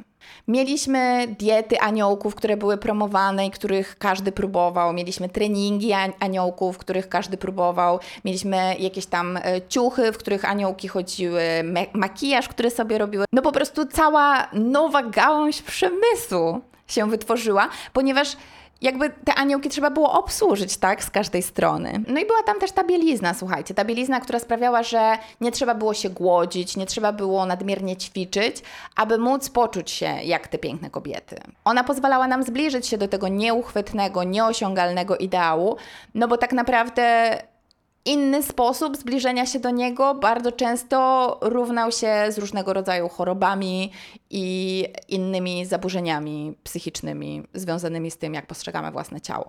Mieliśmy 0.47 1.27
diety 1.39 1.79
aniołków, 1.79 2.35
które 2.35 2.57
były 2.57 2.77
promowane 2.77 3.47
i 3.47 3.51
których 3.51 3.97
każdy 3.97 4.31
próbował. 4.31 4.93
Mieliśmy 4.93 5.29
treningi 5.29 5.93
aniołków, 6.19 6.77
których 6.77 7.09
każdy 7.09 7.37
próbował. 7.37 7.99
Mieliśmy 8.25 8.75
jakieś 8.79 9.05
tam 9.05 9.37
e, 9.37 9.41
ciuchy, 9.69 10.11
w 10.11 10.17
których 10.17 10.45
aniołki 10.45 10.87
chodziły, 10.87 11.43
makijaż, 11.93 12.47
który 12.47 12.69
sobie 12.69 12.97
robiły. 12.97 13.25
No 13.33 13.41
po 13.41 13.51
prostu 13.51 13.85
cała 13.85 14.47
nowa 14.53 15.03
gałąź 15.03 15.61
przemysłu 15.61 16.61
się 16.87 17.09
wytworzyła, 17.09 17.69
ponieważ 17.93 18.37
jakby 18.81 19.09
te 19.09 19.35
aniołki 19.35 19.69
trzeba 19.69 19.89
było 19.89 20.11
obsłużyć, 20.13 20.77
tak, 20.77 21.03
z 21.03 21.09
każdej 21.09 21.41
strony. 21.41 22.03
No 22.07 22.19
i 22.19 22.25
była 22.25 22.43
tam 22.43 22.59
też 22.59 22.71
ta 22.71 22.83
bielizna, 22.83 23.33
słuchajcie, 23.33 23.73
ta 23.73 23.85
bielizna, 23.85 24.19
która 24.19 24.39
sprawiała, 24.39 24.83
że 24.83 25.17
nie 25.41 25.51
trzeba 25.51 25.75
było 25.75 25.93
się 25.93 26.09
głodzić, 26.09 26.77
nie 26.77 26.85
trzeba 26.85 27.11
było 27.11 27.45
nadmiernie 27.45 27.97
ćwiczyć, 27.97 28.61
aby 28.95 29.17
móc 29.17 29.49
poczuć 29.49 29.91
się 29.91 30.05
jak 30.23 30.47
te 30.47 30.57
piękne 30.57 30.89
kobiety. 30.89 31.35
Ona 31.65 31.83
pozwalała 31.83 32.27
nam 32.27 32.43
zbliżyć 32.43 32.87
się 32.87 32.97
do 32.97 33.07
tego 33.07 33.27
nieuchwytnego, 33.27 34.23
nieosiągalnego 34.23 35.17
ideału, 35.17 35.77
no 36.15 36.27
bo 36.27 36.37
tak 36.37 36.53
naprawdę 36.53 37.37
inny 38.07 38.43
sposób 38.43 38.97
zbliżenia 38.97 39.45
się 39.45 39.59
do 39.59 39.69
niego 39.69 40.15
bardzo 40.15 40.51
często 40.51 41.37
równał 41.41 41.91
się 41.91 42.25
z 42.29 42.37
różnego 42.37 42.73
rodzaju 42.73 43.09
chorobami 43.09 43.91
i 44.29 44.85
innymi 45.07 45.65
zaburzeniami 45.65 46.57
psychicznymi 46.63 47.43
związanymi 47.53 48.11
z 48.11 48.17
tym, 48.17 48.33
jak 48.33 48.47
postrzegamy 48.47 48.91
własne 48.91 49.21
ciało. 49.21 49.47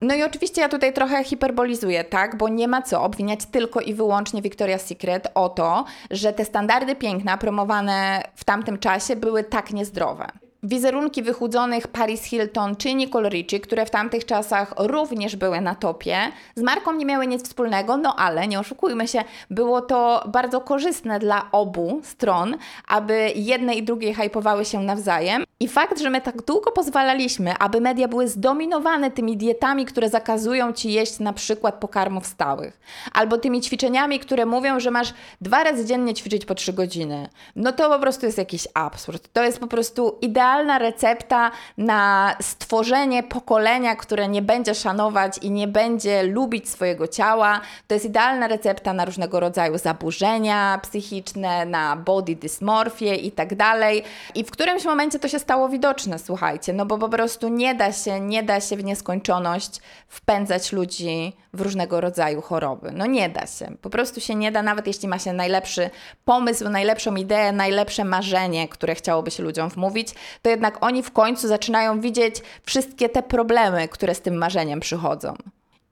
No 0.00 0.14
i 0.14 0.22
oczywiście 0.22 0.60
ja 0.60 0.68
tutaj 0.68 0.92
trochę 0.92 1.24
hiperbolizuję, 1.24 2.04
tak? 2.04 2.36
Bo 2.36 2.48
nie 2.48 2.68
ma 2.68 2.82
co 2.82 3.02
obwiniać 3.02 3.46
tylko 3.46 3.80
i 3.80 3.94
wyłącznie 3.94 4.42
Victoria's 4.42 4.78
Secret 4.78 5.28
o 5.34 5.48
to, 5.48 5.84
że 6.10 6.32
te 6.32 6.44
standardy 6.44 6.96
piękna 6.96 7.38
promowane 7.38 8.22
w 8.34 8.44
tamtym 8.44 8.78
czasie 8.78 9.16
były 9.16 9.44
tak 9.44 9.70
niezdrowe. 9.70 10.26
Wizerunki 10.64 11.22
wychudzonych 11.22 11.86
Paris 11.86 12.24
Hilton 12.24 12.76
czy 12.76 12.94
Nicole 12.94 13.28
Richie, 13.28 13.60
które 13.60 13.86
w 13.86 13.90
tamtych 13.90 14.24
czasach 14.24 14.74
również 14.78 15.36
były 15.36 15.60
na 15.60 15.74
topie, 15.74 16.18
z 16.54 16.62
marką 16.62 16.92
nie 16.92 17.06
miały 17.06 17.26
nic 17.26 17.44
wspólnego, 17.44 17.96
no 17.96 18.16
ale 18.16 18.48
nie 18.48 18.60
oszukujmy 18.60 19.08
się, 19.08 19.24
było 19.50 19.80
to 19.80 20.24
bardzo 20.28 20.60
korzystne 20.60 21.18
dla 21.18 21.48
obu 21.52 22.00
stron, 22.04 22.56
aby 22.88 23.32
jedne 23.34 23.74
i 23.74 23.82
drugie 23.82 24.14
hypowały 24.14 24.64
się 24.64 24.80
nawzajem. 24.80 25.44
I 25.60 25.68
fakt, 25.68 26.00
że 26.00 26.10
my 26.10 26.20
tak 26.20 26.42
długo 26.42 26.72
pozwalaliśmy, 26.72 27.58
aby 27.58 27.80
media 27.80 28.08
były 28.08 28.28
zdominowane 28.28 29.10
tymi 29.10 29.36
dietami, 29.36 29.84
które 29.84 30.08
zakazują 30.08 30.72
ci 30.72 30.92
jeść 30.92 31.18
na 31.18 31.32
przykład 31.32 31.74
pokarmów 31.74 32.26
stałych, 32.26 32.80
albo 33.12 33.38
tymi 33.38 33.60
ćwiczeniami, 33.60 34.18
które 34.18 34.46
mówią, 34.46 34.80
że 34.80 34.90
masz 34.90 35.14
dwa 35.40 35.64
razy 35.64 35.84
dziennie 35.84 36.14
ćwiczyć 36.14 36.44
po 36.44 36.54
trzy 36.54 36.72
godziny, 36.72 37.28
no 37.56 37.72
to 37.72 37.90
po 37.90 37.98
prostu 37.98 38.26
jest 38.26 38.38
jakiś 38.38 38.68
absurd. 38.74 39.28
To 39.32 39.44
jest 39.44 39.58
po 39.58 39.66
prostu 39.66 40.18
idealne 40.20 40.51
idealna 40.52 40.78
recepta 40.78 41.50
na 41.78 42.36
stworzenie 42.40 43.22
pokolenia, 43.22 43.96
które 43.96 44.28
nie 44.28 44.42
będzie 44.42 44.74
szanować 44.74 45.38
i 45.38 45.50
nie 45.50 45.68
będzie 45.68 46.22
lubić 46.22 46.68
swojego 46.68 47.08
ciała. 47.08 47.60
To 47.88 47.94
jest 47.94 48.06
idealna 48.06 48.48
recepta 48.48 48.92
na 48.92 49.04
różnego 49.04 49.40
rodzaju 49.40 49.78
zaburzenia 49.78 50.80
psychiczne, 50.82 51.66
na 51.66 51.96
body 51.96 52.36
dysmorfię 52.36 53.14
i 53.14 53.32
tak 53.32 53.54
dalej. 53.54 54.04
I 54.34 54.44
w 54.44 54.50
którymś 54.50 54.84
momencie 54.84 55.18
to 55.18 55.28
się 55.28 55.38
stało 55.38 55.68
widoczne, 55.68 56.18
słuchajcie, 56.18 56.72
no 56.72 56.86
bo 56.86 56.98
po 56.98 57.08
prostu 57.08 57.48
nie 57.48 57.74
da 57.74 57.92
się, 57.92 58.20
nie 58.20 58.42
da 58.42 58.60
się 58.60 58.76
w 58.76 58.84
nieskończoność 58.84 59.80
wpędzać 60.08 60.72
ludzi 60.72 61.32
w 61.52 61.60
różnego 61.60 62.00
rodzaju 62.00 62.42
choroby. 62.42 62.90
No 62.92 63.06
nie 63.06 63.28
da 63.28 63.46
się. 63.46 63.76
Po 63.82 63.90
prostu 63.90 64.20
się 64.20 64.34
nie 64.34 64.52
da, 64.52 64.62
nawet 64.62 64.86
jeśli 64.86 65.08
ma 65.08 65.18
się 65.18 65.32
najlepszy 65.32 65.90
pomysł, 66.24 66.68
najlepszą 66.68 67.16
ideę, 67.16 67.52
najlepsze 67.52 68.04
marzenie, 68.04 68.68
które 68.68 68.94
chciałoby 68.94 69.30
się 69.30 69.42
ludziom 69.42 69.68
wmówić, 69.68 70.08
to 70.42 70.50
jednak 70.50 70.84
oni 70.84 71.02
w 71.02 71.12
końcu 71.12 71.48
zaczynają 71.48 72.00
widzieć 72.00 72.42
wszystkie 72.66 73.08
te 73.08 73.22
problemy, 73.22 73.88
które 73.88 74.14
z 74.14 74.20
tym 74.20 74.34
marzeniem 74.34 74.80
przychodzą. 74.80 75.34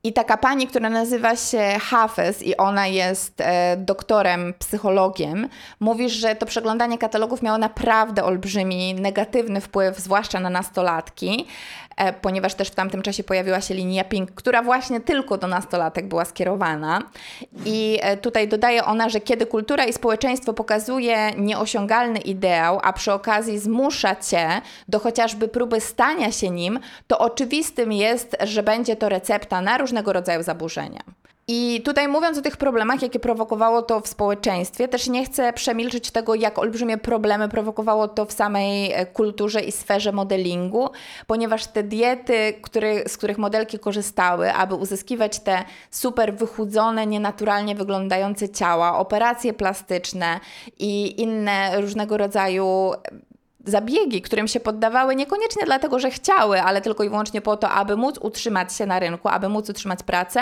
I 0.05 0.13
taka 0.13 0.37
pani, 0.37 0.67
która 0.67 0.91
nazywa 0.91 1.37
się 1.37 1.77
Hafez 1.81 2.43
i 2.43 2.57
ona 2.57 2.87
jest 2.87 3.41
e, 3.41 3.77
doktorem, 3.77 4.55
psychologiem, 4.59 5.49
mówi, 5.81 6.11
że 6.11 6.35
to 6.35 6.47
przeglądanie 6.47 6.99
katalogów 6.99 7.43
miało 7.43 7.59
naprawdę 7.59 8.25
olbrzymi 8.25 8.95
negatywny 8.95 9.61
wpływ, 9.61 9.99
zwłaszcza 9.99 10.41
na 10.41 10.51
nastolatki, 10.51 11.47
E, 12.01 12.13
ponieważ 12.13 12.55
też 12.55 12.69
w 12.69 12.75
tamtym 12.75 13.03
czasie 13.03 13.25
pojawiła 13.25 13.61
się 13.61 13.75
linia 13.75 14.05
Pink, 14.05 14.31
która 14.31 14.63
właśnie 14.63 15.01
tylko 15.01 15.39
do 15.39 15.47
nastolatek 15.47 16.07
była 16.07 16.25
skierowana. 16.25 17.03
I 17.67 17.99
e, 18.03 18.17
tutaj 18.17 18.49
dodaje 18.49 18.85
ona, 18.85 19.09
że 19.09 19.21
kiedy 19.21 19.47
kultura 19.47 19.85
i 19.85 19.93
społeczeństwo 19.93 20.53
pokazuje 20.53 21.31
nieosiągalny 21.37 22.19
ideał, 22.19 22.81
a 22.83 22.93
przy 22.93 23.13
okazji 23.13 23.59
zmusza 23.59 24.17
cię 24.17 24.49
do 24.89 24.99
chociażby 24.99 25.49
próby 25.49 25.81
stania 25.81 26.33
się 26.33 26.51
nim, 26.51 26.79
to 27.07 27.19
oczywistym 27.19 27.93
jest, 27.93 28.37
że 28.41 28.63
będzie 28.63 28.97
to 28.97 29.09
recepta 29.09 29.61
na 29.61 29.79
różnego 29.91 30.13
rodzaju 30.13 30.43
zaburzenia. 30.43 31.01
I 31.53 31.83
tutaj 31.85 32.09
mówiąc 32.09 32.39
o 32.39 32.43
tych 32.43 32.57
problemach, 32.57 33.03
jakie 33.03 33.21
prowokowało 33.21 33.83
to 33.83 34.01
w 34.01 34.09
społeczeństwie, 34.09 34.89
też 34.89 35.09
nie 35.09 35.25
chcę 35.25 35.53
przemilczyć 35.53 36.11
tego, 36.11 36.35
jak 36.35 36.59
olbrzymie 36.59 36.99
problemy 36.99 37.49
prowokowało 37.49 38.09
to 38.09 38.25
w 38.25 38.33
samej 38.33 38.93
e, 38.93 39.07
kulturze 39.07 39.61
i 39.61 39.73
sferze 39.73 40.13
modelingu, 40.13 40.91
ponieważ 41.27 41.67
te 41.67 41.83
diety, 41.83 42.55
który, 42.63 43.05
z 43.09 43.17
których 43.17 43.39
modelki 43.39 43.79
korzystały, 43.79 44.53
aby 44.53 44.75
uzyskiwać 44.75 45.41
te 45.41 45.65
super 45.91 46.35
wychudzone, 46.35 47.07
nienaturalnie 47.07 47.75
wyglądające 47.75 48.49
ciała, 48.49 48.99
operacje 48.99 49.53
plastyczne 49.53 50.41
i 50.79 51.23
inne 51.23 51.81
różnego 51.81 52.17
rodzaju 52.17 52.93
zabiegi, 53.65 54.23
którym 54.23 54.49
się 54.49 54.61
poddawały 54.61 55.17
niekoniecznie 55.17 55.67
dlatego, 55.67 55.99
że 55.99 56.11
chciały, 56.11 56.63
ale 56.63 56.81
tylko 56.81 57.05
i 57.05 57.09
wyłącznie 57.09 57.41
po 57.41 57.57
to, 57.57 57.71
aby 57.71 57.97
móc 57.97 58.19
utrzymać 58.19 58.75
się 58.77 58.87
na 58.87 58.99
rynku, 58.99 59.29
aby 59.29 59.49
móc 59.49 59.71
utrzymać 59.71 60.03
pracę, 60.03 60.41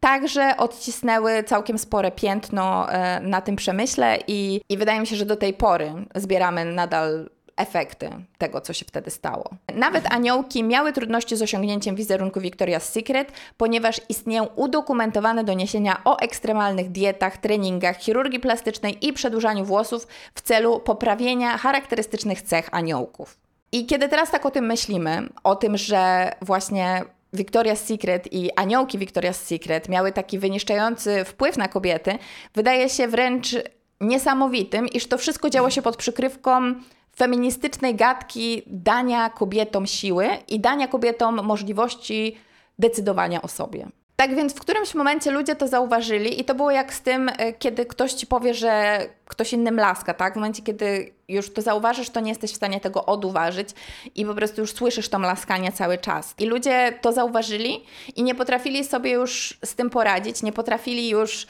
także 0.00 0.56
odcisnęły 0.56 1.42
całkiem 1.42 1.78
spore 1.78 2.10
piętno 2.10 2.92
e, 2.92 3.20
na 3.20 3.40
tym 3.40 3.56
przemyśle 3.56 4.18
i, 4.26 4.60
i 4.68 4.76
wydaje 4.76 5.00
mi 5.00 5.06
się, 5.06 5.16
że 5.16 5.26
do 5.26 5.36
tej 5.36 5.54
pory 5.54 5.92
zbieramy 6.14 6.64
nadal 6.64 7.30
efekty 7.58 8.10
tego, 8.38 8.60
co 8.60 8.72
się 8.72 8.84
wtedy 8.84 9.10
stało. 9.10 9.50
Nawet 9.74 10.12
aniołki 10.12 10.64
miały 10.64 10.92
trudności 10.92 11.36
z 11.36 11.42
osiągnięciem 11.42 11.96
wizerunku 11.96 12.40
Victoria's 12.40 12.80
Secret, 12.80 13.32
ponieważ 13.56 14.00
istnieją 14.08 14.44
udokumentowane 14.44 15.44
doniesienia 15.44 16.00
o 16.04 16.18
ekstremalnych 16.18 16.90
dietach, 16.90 17.36
treningach, 17.36 17.98
chirurgii 17.98 18.40
plastycznej 18.40 19.06
i 19.06 19.12
przedłużaniu 19.12 19.64
włosów 19.64 20.06
w 20.34 20.40
celu 20.40 20.80
poprawienia 20.80 21.58
charakterystycznych 21.58 22.42
cech 22.42 22.68
aniołków. 22.72 23.38
I 23.72 23.86
kiedy 23.86 24.08
teraz 24.08 24.30
tak 24.30 24.46
o 24.46 24.50
tym 24.50 24.66
myślimy, 24.66 25.28
o 25.44 25.56
tym, 25.56 25.76
że 25.76 26.32
właśnie 26.42 27.02
Victoria's 27.34 27.76
Secret 27.76 28.32
i 28.32 28.50
aniołki 28.56 28.98
Victoria's 28.98 29.32
Secret 29.32 29.88
miały 29.88 30.12
taki 30.12 30.38
wyniszczający 30.38 31.24
wpływ 31.24 31.56
na 31.56 31.68
kobiety, 31.68 32.18
wydaje 32.54 32.88
się 32.88 33.08
wręcz 33.08 33.56
niesamowitym, 34.00 34.88
iż 34.88 35.06
to 35.06 35.18
wszystko 35.18 35.50
działo 35.50 35.70
się 35.70 35.82
pod 35.82 35.96
przykrywką 35.96 36.74
feministycznej 37.16 37.94
gadki 37.94 38.62
dania 38.66 39.30
kobietom 39.30 39.86
siły 39.86 40.28
i 40.48 40.60
dania 40.60 40.88
kobietom 40.88 41.44
możliwości 41.44 42.36
decydowania 42.78 43.42
o 43.42 43.48
sobie. 43.48 43.88
Tak 44.16 44.34
więc 44.34 44.54
w 44.54 44.60
którymś 44.60 44.94
momencie 44.94 45.30
ludzie 45.30 45.56
to 45.56 45.68
zauważyli 45.68 46.40
i 46.40 46.44
to 46.44 46.54
było 46.54 46.70
jak 46.70 46.94
z 46.94 47.00
tym, 47.00 47.28
e, 47.28 47.52
kiedy 47.52 47.86
ktoś 47.86 48.12
ci 48.12 48.26
powie, 48.26 48.54
że 48.54 49.00
ktoś 49.24 49.52
innym 49.52 49.76
laska, 49.76 50.14
tak? 50.14 50.32
W 50.32 50.36
momencie, 50.36 50.62
kiedy 50.62 51.12
już 51.28 51.52
to 51.52 51.62
zauważysz, 51.62 52.10
to 52.10 52.20
nie 52.20 52.28
jesteś 52.28 52.52
w 52.52 52.56
stanie 52.56 52.80
tego 52.80 53.06
oduważyć 53.06 53.68
i 54.14 54.26
po 54.26 54.34
prostu 54.34 54.60
już 54.60 54.72
słyszysz 54.72 55.08
to 55.08 55.18
laskanie 55.18 55.72
cały 55.72 55.98
czas. 55.98 56.34
I 56.38 56.46
ludzie 56.46 56.98
to 57.00 57.12
zauważyli 57.12 57.84
i 58.16 58.22
nie 58.22 58.34
potrafili 58.34 58.84
sobie 58.84 59.10
już 59.10 59.58
z 59.64 59.74
tym 59.74 59.90
poradzić, 59.90 60.42
nie 60.42 60.52
potrafili 60.52 61.08
już 61.08 61.46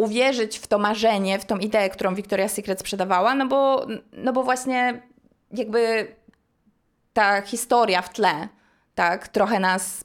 uwierzyć 0.00 0.58
w 0.58 0.66
to 0.66 0.78
marzenie, 0.78 1.38
w 1.38 1.44
tą 1.44 1.58
ideę, 1.58 1.90
którą 1.90 2.14
Victoria's 2.14 2.48
Secret 2.48 2.80
sprzedawała, 2.80 3.34
no 3.34 3.46
bo, 3.46 3.86
no 4.12 4.32
bo 4.32 4.42
właśnie 4.42 5.02
jakby 5.52 6.14
ta 7.12 7.42
historia 7.42 8.02
w 8.02 8.12
tle, 8.12 8.48
tak, 8.94 9.28
trochę 9.28 9.60
nas 9.60 10.04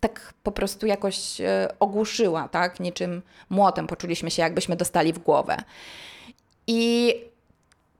tak 0.00 0.34
po 0.42 0.52
prostu 0.52 0.86
jakoś 0.86 1.40
e, 1.40 1.68
ogłuszyła, 1.80 2.48
tak, 2.48 2.80
niczym 2.80 3.22
młotem 3.50 3.86
poczuliśmy 3.86 4.30
się, 4.30 4.42
jakbyśmy 4.42 4.76
dostali 4.76 5.12
w 5.12 5.18
głowę. 5.18 5.56
I 6.66 7.14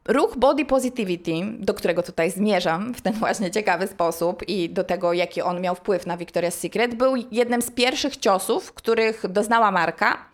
ruch 0.08 0.36
body 0.36 0.64
positivity, 0.64 1.32
do 1.58 1.74
którego 1.74 2.02
tutaj 2.02 2.30
zmierzam 2.30 2.94
w 2.94 3.00
ten 3.00 3.12
właśnie 3.12 3.50
ciekawy 3.50 3.86
sposób 3.86 4.48
i 4.48 4.70
do 4.70 4.84
tego, 4.84 5.12
jaki 5.12 5.42
on 5.42 5.60
miał 5.60 5.74
wpływ 5.74 6.06
na 6.06 6.16
Victoria's 6.16 6.50
Secret, 6.50 6.94
był 6.94 7.14
jednym 7.30 7.62
z 7.62 7.70
pierwszych 7.70 8.16
ciosów, 8.16 8.72
których 8.72 9.28
doznała 9.28 9.70
marka 9.70 10.31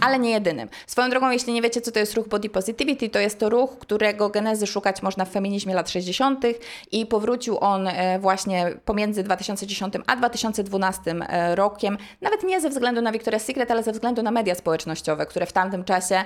ale 0.00 0.18
nie 0.18 0.30
jedynym. 0.30 0.68
Swoją 0.86 1.10
drogą, 1.10 1.30
jeśli 1.30 1.52
nie 1.52 1.62
wiecie, 1.62 1.80
co 1.80 1.92
to 1.92 1.98
jest 1.98 2.14
ruch 2.14 2.28
body 2.28 2.48
positivity, 2.48 3.08
to 3.08 3.18
jest 3.18 3.38
to 3.38 3.48
ruch, 3.48 3.78
którego 3.78 4.28
genezy 4.28 4.66
szukać 4.66 5.02
można 5.02 5.24
w 5.24 5.30
feminizmie 5.30 5.74
lat 5.74 5.90
60. 5.90 6.44
i 6.92 7.06
powrócił 7.06 7.58
on 7.60 7.88
e, 7.88 8.18
właśnie 8.18 8.72
pomiędzy 8.84 9.22
2010 9.22 9.94
a 10.06 10.16
2012 10.16 11.10
e, 11.10 11.54
rokiem, 11.54 11.98
nawet 12.20 12.42
nie 12.42 12.60
ze 12.60 12.70
względu 12.70 13.02
na 13.02 13.12
Victoria's 13.12 13.40
Secret, 13.40 13.70
ale 13.70 13.82
ze 13.82 13.92
względu 13.92 14.22
na 14.22 14.30
media 14.30 14.54
społecznościowe, 14.54 15.26
które 15.26 15.46
w 15.46 15.52
tamtym 15.52 15.84
czasie 15.84 16.24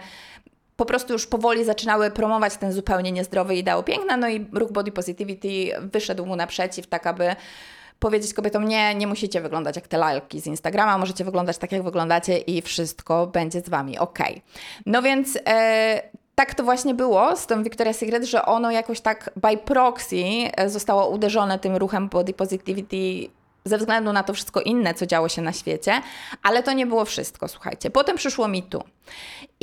po 0.76 0.85
prostu 0.85 1.12
już 1.12 1.26
powoli 1.26 1.64
zaczynały 1.64 2.11
promować 2.11 2.56
ten 2.56 2.73
zupełnie 2.73 3.12
niezdrowy 3.12 3.56
ideał 3.56 3.82
piękna, 3.82 4.16
no 4.16 4.28
i 4.28 4.47
ruch 4.52 4.73
body 4.73 4.92
positivity 4.92 5.49
wyszedł 5.80 6.26
mu 6.26 6.37
naprzeciw, 6.37 6.87
tak 6.87 7.06
aby 7.06 7.37
powiedzieć 8.02 8.35
kobietom, 8.35 8.68
nie, 8.68 8.94
nie 8.94 9.06
musicie 9.06 9.40
wyglądać 9.40 9.76
jak 9.76 9.88
te 9.88 9.99
lalki 9.99 10.40
z 10.40 10.47
Instagrama, 10.47 10.99
możecie 10.99 11.25
wyglądać 11.25 11.59
tak, 11.59 11.73
jak 11.73 11.82
wyglądacie 11.82 12.38
i 12.38 12.62
wszystko 12.62 13.26
będzie 13.26 13.61
z 13.61 13.68
Wami 13.68 13.99
ok. 13.99 14.18
No 14.87 15.02
więc... 15.02 15.38
E, 15.47 16.12
tak 16.35 16.54
to 16.54 16.64
właśnie 16.64 16.94
było 16.94 17.37
z 17.37 17.47
tą 17.47 17.62
Victoria's 17.62 17.92
Secret, 17.92 18.25
że 18.25 18.47
ono 18.47 18.71
jakoś 18.71 19.00
tak 19.00 19.30
by 19.37 19.56
proxy 19.56 20.16
e, 20.56 20.68
zostało 20.68 21.09
uderzone 21.09 21.59
tym 21.59 21.76
ruchem 21.76 22.09
body 22.09 22.32
positivity 22.32 22.97
ze 23.64 23.78
względu 23.78 24.12
na 24.12 24.23
to 24.23 24.35
wszystko 24.35 24.61
inne, 24.61 24.94
co 24.94 25.06
działo 25.06 25.28
się 25.28 25.42
na 25.42 25.52
świecie, 25.52 26.02
ale 26.42 26.62
to 26.62 26.73
nie 26.73 26.87
było 26.87 27.04
wszystko, 27.04 27.49
słuchajcie. 27.49 27.90
Potem 27.90 28.16
przyszło 28.16 28.49
MeToo. 28.49 28.85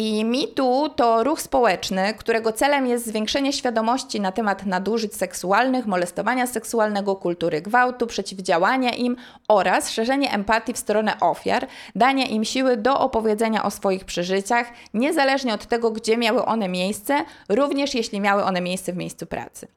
I 0.02 0.26
MeToo 0.26 0.90
to 0.90 1.24
ruch 1.24 1.42
społeczny, 1.42 2.14
którego 2.14 2.54
celem 2.54 2.88
jest 2.88 3.06
zwiększenie 3.06 3.54
świadomości 3.54 4.22
na 4.22 4.32
temat 4.32 4.66
nadużyć 4.66 5.16
seksualnych, 5.16 5.86
molestowania 5.86 6.48
seksualnego, 6.48 7.16
kultury 7.16 7.62
gwałtu, 7.62 8.08
przeciwdziałania 8.08 8.92
im 8.92 9.16
oraz 9.48 9.90
szerzenie 9.92 10.32
empatii 10.32 10.74
w 10.74 10.78
stronę 10.78 11.20
ofiar, 11.20 11.68
dania 11.96 12.26
im 12.26 12.46
siły 12.46 12.78
do 12.78 13.00
opowiedzenia 13.00 13.64
o 13.64 13.72
swoich 13.72 14.06
przeżyciach, 14.06 14.68
niezależnie 14.94 15.54
od 15.54 15.66
tego, 15.66 15.92
gdzie 15.92 16.18
miały 16.18 16.46
one 16.46 16.70
miejsce, 16.70 17.26
również 17.50 17.96
jeśli 17.96 18.22
miały 18.22 18.44
one 18.44 18.62
miejsce 18.62 18.94
w 18.94 18.98
miejscu 18.98 19.26
pracy. 19.26 19.68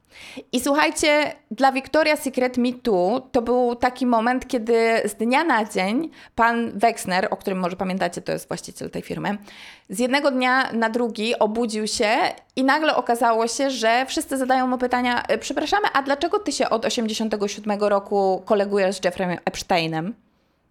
I 0.51 0.59
słuchajcie, 0.59 1.33
dla 1.51 1.71
Victoria's 1.71 2.17
Secret 2.17 2.57
MeToo 2.57 3.21
to 3.31 3.41
był 3.41 3.75
taki 3.75 4.05
moment, 4.05 4.47
kiedy 4.47 5.01
z 5.05 5.15
dnia 5.15 5.43
na 5.43 5.65
dzień 5.65 6.09
pan 6.35 6.79
Wexner, 6.79 7.27
o 7.31 7.37
którym 7.37 7.59
może 7.59 7.75
pamiętacie, 7.75 8.21
to 8.21 8.31
jest 8.31 8.47
właściciel 8.47 8.89
tej 8.89 9.01
firmy, 9.01 9.37
z 9.89 9.99
jednego 9.99 10.31
dnia 10.31 10.71
na 10.73 10.89
drugi 10.89 11.39
obudził 11.39 11.87
się 11.87 12.17
i 12.55 12.63
nagle 12.63 12.95
okazało 12.95 13.47
się, 13.47 13.69
że 13.69 14.05
wszyscy 14.07 14.37
zadają 14.37 14.67
mu 14.67 14.77
pytania: 14.77 15.23
e, 15.23 15.37
Przepraszamy, 15.37 15.87
a 15.93 16.03
dlaczego 16.03 16.39
ty 16.39 16.51
się 16.51 16.69
od 16.69 16.85
87 16.85 17.81
roku 17.81 18.41
kolegujesz 18.45 18.95
z 18.95 19.05
Jeffreyem 19.05 19.37
Epsteinem? 19.45 20.13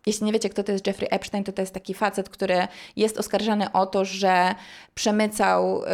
Jeśli 0.07 0.27
nie 0.27 0.33
wiecie, 0.33 0.49
kto 0.49 0.65
to 0.65 0.73
jest 0.73 0.87
Jeffrey 0.87 1.09
Epstein, 1.11 1.45
to 1.45 1.53
to 1.53 1.63
jest 1.63 1.75
taki 1.75 1.95
facet, 1.95 2.29
który 2.29 2.69
jest 2.97 3.19
oskarżany 3.19 3.73
o 3.73 3.87
to, 3.87 4.05
że 4.05 4.55
przemycał 4.95 5.81
yy, 5.81 5.87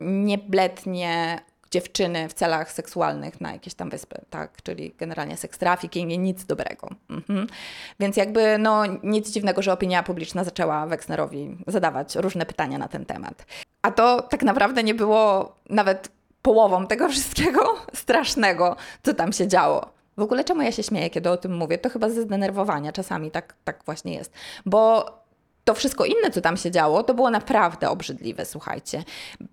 niebletnie 0.00 1.40
dziewczyny 1.76 2.28
w 2.28 2.34
celach 2.34 2.72
seksualnych 2.72 3.40
na 3.40 3.52
jakieś 3.52 3.74
tam 3.74 3.90
wyspy, 3.90 4.20
tak? 4.30 4.62
Czyli 4.62 4.94
generalnie 4.98 5.36
seks 5.36 5.58
trafficking 5.58 6.12
i 6.12 6.18
nic 6.18 6.44
dobrego. 6.44 6.88
Mhm. 7.10 7.46
Więc 8.00 8.16
jakby 8.16 8.58
no 8.58 8.82
nic 9.02 9.30
dziwnego, 9.30 9.62
że 9.62 9.72
opinia 9.72 10.02
publiczna 10.02 10.44
zaczęła 10.44 10.86
Wexnerowi 10.86 11.56
zadawać 11.66 12.16
różne 12.16 12.46
pytania 12.46 12.78
na 12.78 12.88
ten 12.88 13.06
temat. 13.06 13.46
A 13.82 13.90
to 13.90 14.22
tak 14.22 14.42
naprawdę 14.42 14.82
nie 14.82 14.94
było 14.94 15.54
nawet 15.70 16.08
połową 16.42 16.86
tego 16.86 17.08
wszystkiego 17.12 17.76
strasznego, 17.94 18.76
co 19.02 19.14
tam 19.14 19.32
się 19.32 19.48
działo. 19.48 19.86
W 20.16 20.22
ogóle 20.22 20.44
czemu 20.44 20.62
ja 20.62 20.72
się 20.72 20.82
śmieję, 20.82 21.10
kiedy 21.10 21.30
o 21.30 21.36
tym 21.36 21.56
mówię? 21.56 21.78
To 21.78 21.90
chyba 21.90 22.08
ze 22.08 22.22
zdenerwowania 22.22 22.92
czasami 22.92 23.30
tak, 23.30 23.54
tak 23.64 23.82
właśnie 23.84 24.14
jest. 24.14 24.32
Bo 24.66 25.06
to 25.66 25.74
wszystko 25.74 26.04
inne, 26.04 26.30
co 26.30 26.40
tam 26.40 26.56
się 26.56 26.70
działo, 26.70 27.02
to 27.02 27.14
było 27.14 27.30
naprawdę 27.30 27.90
obrzydliwe, 27.90 28.44
słuchajcie. 28.44 29.04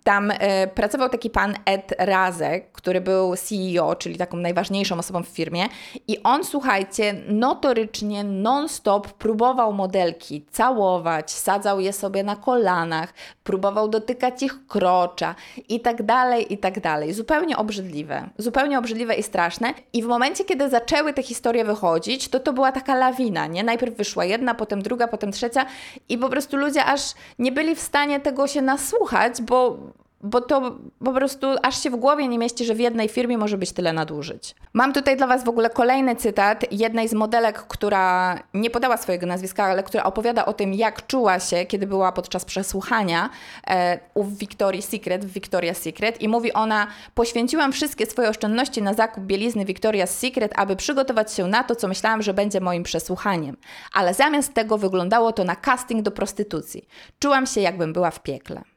Tam 0.04 0.32
e, 0.32 0.68
pracował 0.68 1.10
taki 1.10 1.30
pan 1.30 1.56
Ed 1.66 1.94
Razek, 1.98 2.72
który 2.72 3.02
był 3.02 3.36
CEO, 3.36 3.96
czyli 3.96 4.18
taką 4.18 4.38
najważniejszą 4.38 4.98
osobą 5.00 5.24
w 5.24 5.28
firmie 5.28 5.66
i 6.08 6.24
on, 6.24 6.44
słuchajcie, 6.44 7.14
notorycznie 7.28 8.24
non-stop 8.24 9.14
próbował 9.14 9.74
modelki 9.74 10.46
całować, 10.52 11.32
sadzał 11.32 11.80
je 11.80 11.94
sobie 11.94 12.24
na 12.24 12.36
kolanach, 12.36 13.14
próbował 13.44 13.88
dotykać 13.88 14.44
ich 14.44 14.68
krocza 14.68 15.36
i 15.70 15.80
tak 15.80 16.04
dalej, 16.04 16.54
i 16.54 16.58
tak 16.58 16.80
dalej. 16.80 17.14
Zupełnie 17.14 17.58
obrzydliwe. 17.58 18.30
Zupełnie 18.38 18.80
obrzydliwe 18.80 19.16
i 19.16 19.24
straszne. 19.24 19.74
I 19.94 20.04
w 20.04 20.06
momencie, 20.06 20.46
kiedy 20.46 20.70
zaczęły 20.70 21.14
te 21.14 21.24
historie 21.24 21.66
wychodzić, 21.66 22.28
to 22.28 22.40
to 22.40 22.54
była 22.54 22.72
taka 22.72 22.96
lawina, 22.96 23.48
nie? 23.48 23.64
Najpierw 23.64 23.98
wyszła 23.98 24.26
jedna, 24.26 24.56
potem 24.56 24.82
druga, 24.82 25.08
potem 25.08 25.32
trzecia 25.32 25.66
i 26.10 26.18
po 26.18 26.30
prostu 26.30 26.58
ludzie 26.58 26.86
aż 26.86 27.02
nie 27.40 27.52
byli 27.52 27.76
w 27.76 27.80
stanie 27.80 28.20
tego 28.20 28.48
się 28.48 28.62
nasłuchać, 28.62 29.42
bo 29.42 29.78
bo 30.24 30.42
to 30.42 30.76
po 31.06 31.14
prostu 31.14 31.48
aż 31.64 31.84
się 31.84 31.90
w 31.90 31.96
głowie 31.96 32.28
nie 32.28 32.38
mieści, 32.38 32.66
że 32.66 32.76
w 32.76 32.80
jednej 32.80 33.10
firmie 33.10 33.38
może 33.38 33.58
być 33.58 33.72
tyle 33.72 33.94
nadużyć. 33.94 34.56
Mam 34.74 34.94
tutaj 34.94 35.18
dla 35.18 35.28
Was 35.28 35.44
w 35.44 35.50
ogóle 35.50 35.70
kolejny 35.70 36.16
cytat 36.16 36.66
jednej 36.72 37.08
z 37.08 37.14
modelek, 37.14 37.60
która 37.60 38.40
nie 38.54 38.70
podała 38.70 38.98
swojego 38.98 39.26
nazwiska, 39.26 39.64
ale 39.64 39.84
która 39.84 40.04
opowiada 40.04 40.46
o 40.46 40.54
tym, 40.54 40.74
jak 40.74 41.08
czuła 41.08 41.40
się, 41.40 41.66
kiedy 41.66 41.88
była 41.88 42.12
podczas 42.12 42.46
przesłuchania 42.46 43.30
e, 43.68 44.00
u 44.14 44.24
Victoria's 44.24 44.82
Secret, 44.82 45.26
w 45.26 45.34
Victoria's 45.34 45.74
Secret 45.74 46.22
i 46.22 46.28
mówi 46.28 46.54
ona, 46.54 46.88
poświęciłam 47.16 47.72
wszystkie 47.72 48.06
swoje 48.06 48.30
oszczędności 48.30 48.82
na 48.82 48.94
zakup 48.94 49.24
bielizny 49.24 49.66
Victoria's 49.66 50.08
Secret, 50.08 50.52
aby 50.56 50.76
przygotować 50.76 51.34
się 51.34 51.48
na 51.48 51.64
to, 51.64 51.76
co 51.76 51.88
myślałam, 51.88 52.22
że 52.22 52.34
będzie 52.34 52.62
moim 52.62 52.84
przesłuchaniem. 52.84 53.58
Ale 53.94 54.14
zamiast 54.14 54.54
tego 54.54 54.78
wyglądało 54.78 55.32
to 55.32 55.44
na 55.44 55.56
casting 55.56 56.02
do 56.02 56.12
prostytucji. 56.12 56.88
Czułam 57.20 57.46
się, 57.46 57.62
jakbym 57.62 57.94
była 57.94 58.12
w 58.12 58.20
piekle. 58.20 58.73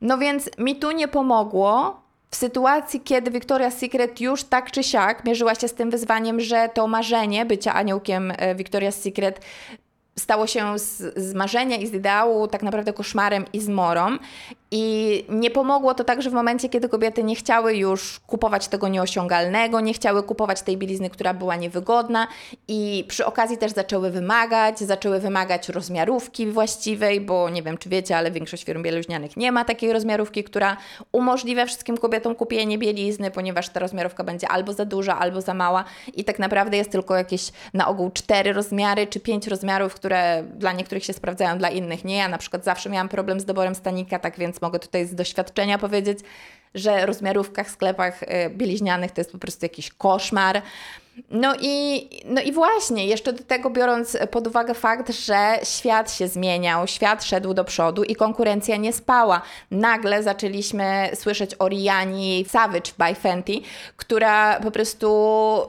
No 0.00 0.18
więc 0.18 0.50
mi 0.58 0.76
tu 0.76 0.90
nie 0.90 1.08
pomogło 1.08 2.00
w 2.30 2.36
sytuacji, 2.36 3.00
kiedy 3.00 3.30
Victoria's 3.30 3.70
Secret 3.70 4.20
już 4.20 4.44
tak 4.44 4.70
czy 4.70 4.82
siak 4.82 5.24
mierzyła 5.24 5.54
się 5.54 5.68
z 5.68 5.74
tym 5.74 5.90
wyzwaniem, 5.90 6.40
że 6.40 6.68
to 6.74 6.86
marzenie 6.86 7.46
bycia 7.46 7.74
aniołkiem 7.74 8.30
e, 8.30 8.54
Victoria's 8.54 9.02
Secret 9.02 9.40
stało 10.18 10.46
się 10.46 10.78
z, 10.78 11.18
z 11.18 11.34
marzenia 11.34 11.76
i 11.76 11.86
z 11.86 11.94
ideału 11.94 12.48
tak 12.48 12.62
naprawdę 12.62 12.92
koszmarem 12.92 13.44
i 13.52 13.60
zmorą. 13.60 14.16
I 14.72 15.24
nie 15.28 15.50
pomogło 15.50 15.94
to 15.94 16.04
także 16.04 16.30
w 16.30 16.32
momencie, 16.32 16.68
kiedy 16.68 16.88
kobiety 16.88 17.22
nie 17.22 17.36
chciały 17.36 17.74
już 17.74 18.20
kupować 18.20 18.68
tego 18.68 18.88
nieosiągalnego, 18.88 19.80
nie 19.80 19.92
chciały 19.92 20.22
kupować 20.22 20.62
tej 20.62 20.76
bielizny, 20.76 21.10
która 21.10 21.34
była 21.34 21.56
niewygodna 21.56 22.26
i 22.68 23.04
przy 23.08 23.26
okazji 23.26 23.58
też 23.58 23.72
zaczęły 23.72 24.10
wymagać, 24.10 24.78
zaczęły 24.78 25.20
wymagać 25.20 25.68
rozmiarówki 25.68 26.46
właściwej, 26.46 27.20
bo 27.20 27.50
nie 27.50 27.62
wiem 27.62 27.78
czy 27.78 27.88
wiecie, 27.88 28.16
ale 28.16 28.30
większość 28.30 28.64
firm 28.64 28.82
bieluźnianych 28.82 29.36
nie 29.36 29.52
ma 29.52 29.64
takiej 29.64 29.92
rozmiarówki, 29.92 30.44
która 30.44 30.76
umożliwia 31.12 31.66
wszystkim 31.66 31.98
kobietom 31.98 32.34
kupienie 32.34 32.78
bielizny, 32.78 33.30
ponieważ 33.30 33.68
ta 33.68 33.80
rozmiarówka 33.80 34.24
będzie 34.24 34.48
albo 34.48 34.72
za 34.72 34.84
duża, 34.84 35.18
albo 35.18 35.40
za 35.40 35.54
mała 35.54 35.84
i 36.14 36.24
tak 36.24 36.38
naprawdę 36.38 36.76
jest 36.76 36.90
tylko 36.90 37.16
jakieś 37.16 37.52
na 37.74 37.88
ogół 37.88 38.10
cztery 38.10 38.52
rozmiary 38.52 39.06
czy 39.06 39.20
pięć 39.20 39.46
rozmiarów, 39.46 39.94
które 39.94 40.44
dla 40.54 40.72
niektórych 40.72 41.04
się 41.04 41.12
sprawdzają, 41.12 41.58
dla 41.58 41.70
innych 41.70 42.04
nie. 42.04 42.16
Ja 42.16 42.28
na 42.28 42.38
przykład 42.38 42.64
zawsze 42.64 42.90
miałam 42.90 43.08
problem 43.08 43.40
z 43.40 43.44
doborem 43.44 43.74
stanika, 43.74 44.18
tak 44.18 44.38
więc 44.38 44.59
mogę 44.62 44.78
tutaj 44.78 45.06
z 45.06 45.14
doświadczenia 45.14 45.78
powiedzieć, 45.78 46.18
że 46.74 47.06
rozmiarówka 47.06 47.64
w 47.64 47.68
sklepach 47.68 48.22
y, 48.22 48.26
bieliźnianych 48.50 49.10
to 49.10 49.20
jest 49.20 49.32
po 49.32 49.38
prostu 49.38 49.64
jakiś 49.64 49.90
koszmar. 49.90 50.62
No 51.30 51.54
i, 51.60 52.08
no 52.24 52.40
i 52.40 52.52
właśnie, 52.52 53.06
jeszcze 53.06 53.32
do 53.32 53.44
tego 53.44 53.70
biorąc 53.70 54.16
pod 54.30 54.46
uwagę 54.46 54.74
fakt, 54.74 55.12
że 55.12 55.58
świat 55.62 56.12
się 56.12 56.28
zmieniał, 56.28 56.86
świat 56.86 57.24
szedł 57.24 57.54
do 57.54 57.64
przodu 57.64 58.04
i 58.04 58.16
konkurencja 58.16 58.76
nie 58.76 58.92
spała. 58.92 59.42
Nagle 59.70 60.22
zaczęliśmy 60.22 61.10
słyszeć 61.14 61.54
o 61.58 61.68
Riani 61.68 62.44
Savage 62.48 62.90
by 62.98 63.14
Fenty, 63.14 63.52
która 63.96 64.60
po 64.60 64.70
prostu 64.70 65.10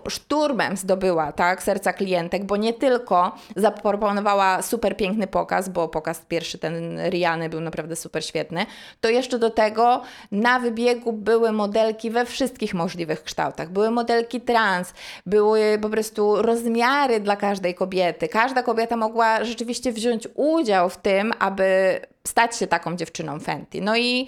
szturmem 0.10 0.78
zdobyła 0.78 1.32
tak, 1.32 1.64
serca 1.64 1.94
klientek, 1.94 2.46
bo 2.46 2.58
nie 2.58 2.74
tylko 2.74 3.36
zaproponowała 3.56 4.62
super 4.62 4.98
piękny 4.98 5.28
pokaz, 5.28 5.70
bo 5.70 5.88
pokaz 5.88 6.22
pierwszy 6.28 6.58
ten 6.58 7.00
Riany 7.10 7.50
był 7.50 7.62
naprawdę 7.62 7.96
super 7.96 8.26
świetny, 8.26 8.66
to 9.02 9.10
jeszcze 9.10 9.40
do 9.40 9.50
tego 9.50 10.02
na 10.32 10.60
wybiegu 10.60 11.14
były 11.14 11.52
modelki 11.52 12.12
we 12.12 12.26
wszystkich 12.26 12.74
możliwych 12.74 13.24
kształtach. 13.24 13.70
Były 13.70 13.92
modelki 13.92 14.42
trans, 14.42 14.94
były 15.26 15.41
po 15.82 15.90
prostu 15.90 16.42
rozmiary 16.42 17.20
dla 17.20 17.36
każdej 17.36 17.76
kobiety. 17.76 18.28
Każda 18.28 18.64
kobieta 18.64 18.98
mogła 18.98 19.44
rzeczywiście 19.44 19.92
wziąć 19.92 20.28
udział 20.36 20.90
w 20.90 20.98
tym, 20.98 21.34
aby 21.40 22.00
stać 22.28 22.58
się 22.58 22.68
taką 22.68 22.96
dziewczyną 22.96 23.40
Fenty. 23.40 23.82
No 23.82 23.98
i 23.98 24.28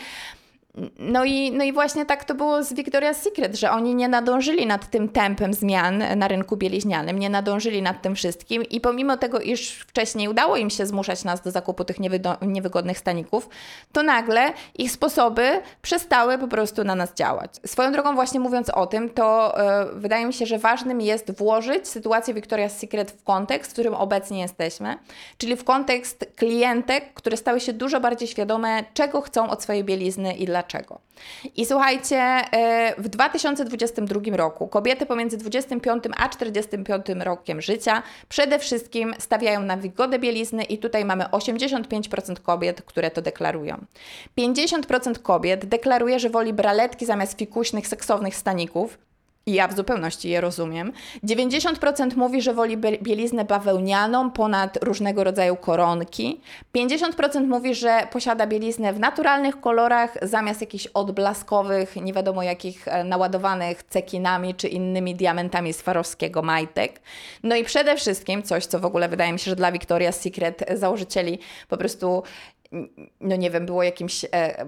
No 1.00 1.26
i, 1.26 1.52
no 1.52 1.64
i 1.64 1.74
właśnie 1.74 2.06
tak 2.06 2.24
to 2.24 2.36
było 2.36 2.64
z 2.64 2.74
Victoria's 2.74 3.14
Secret, 3.14 3.56
że 3.56 3.72
oni 3.72 3.96
nie 3.96 4.08
nadążyli 4.08 4.66
nad 4.66 4.90
tym 4.90 5.10
tempem 5.10 5.54
zmian 5.54 6.04
na 6.16 6.28
rynku 6.28 6.58
bieliźnianym, 6.58 7.20
nie 7.20 7.30
nadążyli 7.30 7.82
nad 7.82 8.02
tym 8.02 8.16
wszystkim 8.16 8.64
i 8.64 8.82
pomimo 8.82 9.18
tego, 9.18 9.40
iż 9.40 9.72
wcześniej 9.72 10.28
udało 10.28 10.58
im 10.58 10.70
się 10.70 10.86
zmuszać 10.86 11.24
nas 11.24 11.42
do 11.42 11.52
zakupu 11.52 11.84
tych 11.86 11.98
niewygodnych 12.42 12.98
staników, 12.98 13.50
to 13.92 14.04
nagle 14.04 14.54
ich 14.78 14.92
sposoby 14.92 15.62
przestały 15.82 16.38
po 16.38 16.48
prostu 16.48 16.84
na 16.84 16.96
nas 16.96 17.14
działać. 17.14 17.52
Swoją 17.66 17.92
drogą 17.92 18.16
właśnie 18.16 18.40
mówiąc 18.40 18.70
o 18.70 18.88
tym, 18.88 19.10
to 19.10 19.56
yy, 19.94 20.00
wydaje 20.00 20.26
mi 20.26 20.34
się, 20.34 20.46
że 20.46 20.58
ważnym 20.58 21.02
jest 21.02 21.38
włożyć 21.38 21.88
sytuację 21.88 22.34
Victoria's 22.34 22.70
Secret 22.70 23.12
w 23.12 23.24
kontekst, 23.24 23.72
w 23.72 23.74
którym 23.74 23.94
obecnie 23.94 24.42
jesteśmy, 24.42 24.98
czyli 25.38 25.56
w 25.56 25.64
kontekst 25.64 26.26
klientek, 26.36 27.14
które 27.14 27.38
stały 27.38 27.60
się 27.60 27.74
dużo 27.74 28.00
bardziej 28.00 28.28
świadome, 28.28 28.84
czego 28.94 29.22
chcą 29.22 29.50
od 29.50 29.64
swojej 29.64 29.84
bielizny 29.84 30.34
i 30.34 30.46
dlaczego 30.46 30.63
dlaczego. 30.64 31.00
I 31.58 31.66
słuchajcie, 31.66 32.18
e, 32.18 32.94
w 32.98 33.10
2022 33.10 34.38
roku 34.38 34.68
kobiety 34.68 35.06
pomiędzy 35.06 35.38
25 35.38 36.04
a 36.18 36.30
45 36.30 37.06
rokiem 37.24 37.62
życia 37.62 38.04
przede 38.30 38.60
wszystkim 38.60 39.14
stawiają 39.20 39.60
na 39.60 39.78
wygodę 39.78 40.20
bielizny 40.20 40.64
i 40.64 40.78
tutaj 40.78 41.06
mamy 41.06 41.24
85% 41.24 42.40
kobiet, 42.40 42.82
które 42.82 43.12
to 43.12 43.22
deklarują. 43.22 43.86
50% 44.38 45.20
kobiet 45.20 45.66
deklaruje, 45.66 46.20
że 46.20 46.30
woli 46.30 46.54
braletki 46.54 47.06
zamiast 47.06 47.38
fikuśnych, 47.38 47.88
seksownych 47.88 48.36
staników. 48.36 48.98
I 49.46 49.54
ja 49.54 49.68
w 49.68 49.76
zupełności 49.76 50.30
je 50.30 50.42
rozumiem. 50.42 50.92
90% 51.24 52.18
mówi, 52.18 52.42
że 52.42 52.54
woli 52.54 52.78
bieliznę 52.78 53.46
bawełnianą 53.46 54.32
ponad 54.32 54.84
różnego 54.84 55.24
rodzaju 55.24 55.56
koronki. 55.56 56.42
50% 56.76 57.48
mówi, 57.48 57.76
że 57.76 58.08
posiada 58.12 58.48
bieliznę 58.48 58.94
w 58.94 59.00
naturalnych 59.00 59.60
kolorach 59.62 60.18
zamiast 60.22 60.62
jakichś 60.62 60.88
odblaskowych, 60.88 61.96
nie 61.96 62.14
wiadomo 62.14 62.44
jakich 62.44 62.88
e, 62.88 63.04
naładowanych 63.04 63.84
cekinami 63.84 64.56
czy 64.56 64.68
innymi 64.68 65.16
diamentami 65.16 65.74
swarowskiego 65.74 66.42
majtek. 66.42 67.02
No 67.44 67.56
i 67.56 67.64
przede 67.64 67.96
wszystkim 67.96 68.44
coś, 68.44 68.66
co 68.66 68.80
w 68.80 68.86
ogóle 68.86 69.10
wydaje 69.10 69.34
mi 69.34 69.40
się, 69.40 69.50
że 69.50 69.56
dla 69.56 69.72
Victoria's 69.72 70.12
Secret 70.12 70.64
założycieli 70.74 71.40
po 71.70 71.78
prostu 71.78 72.24
no 73.22 73.36
nie 73.36 73.52
wiem, 73.52 73.66
było 73.66 73.84
jakimś 73.84 74.26
e, 74.26 74.66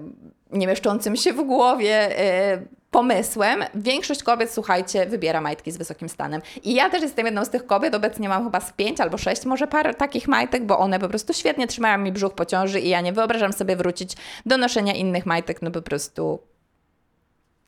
nie 0.52 0.66
mieszczącym 0.66 1.16
się 1.16 1.32
w 1.32 1.42
głowie 1.42 2.20
e, 2.20 2.58
pomysłem. 2.90 3.64
Większość 3.74 4.22
kobiet, 4.22 4.50
słuchajcie, 4.50 5.06
wybiera 5.06 5.40
majtki 5.40 5.72
z 5.72 5.76
wysokim 5.76 6.08
stanem. 6.08 6.42
I 6.62 6.74
ja 6.74 6.90
też 6.90 7.02
jestem 7.02 7.26
jedną 7.26 7.44
z 7.44 7.50
tych 7.50 7.66
kobiet, 7.66 7.94
obecnie 7.94 8.28
mam 8.28 8.44
chyba 8.44 8.60
z 8.60 8.72
pięć 8.72 9.00
albo 9.00 9.18
sześć 9.18 9.44
może 9.44 9.66
par 9.66 9.94
takich 9.94 10.28
majtek, 10.28 10.66
bo 10.66 10.78
one 10.78 10.98
po 10.98 11.08
prostu 11.08 11.32
świetnie 11.32 11.66
trzymają 11.66 11.98
mi 11.98 12.12
brzuch 12.12 12.34
po 12.34 12.44
ciąży 12.44 12.80
i 12.80 12.88
ja 12.88 13.00
nie 13.00 13.12
wyobrażam 13.12 13.52
sobie 13.52 13.76
wrócić 13.76 14.12
do 14.46 14.56
noszenia 14.56 14.94
innych 14.94 15.26
majtek, 15.26 15.62
no 15.62 15.70
po 15.70 15.82
prostu 15.82 16.38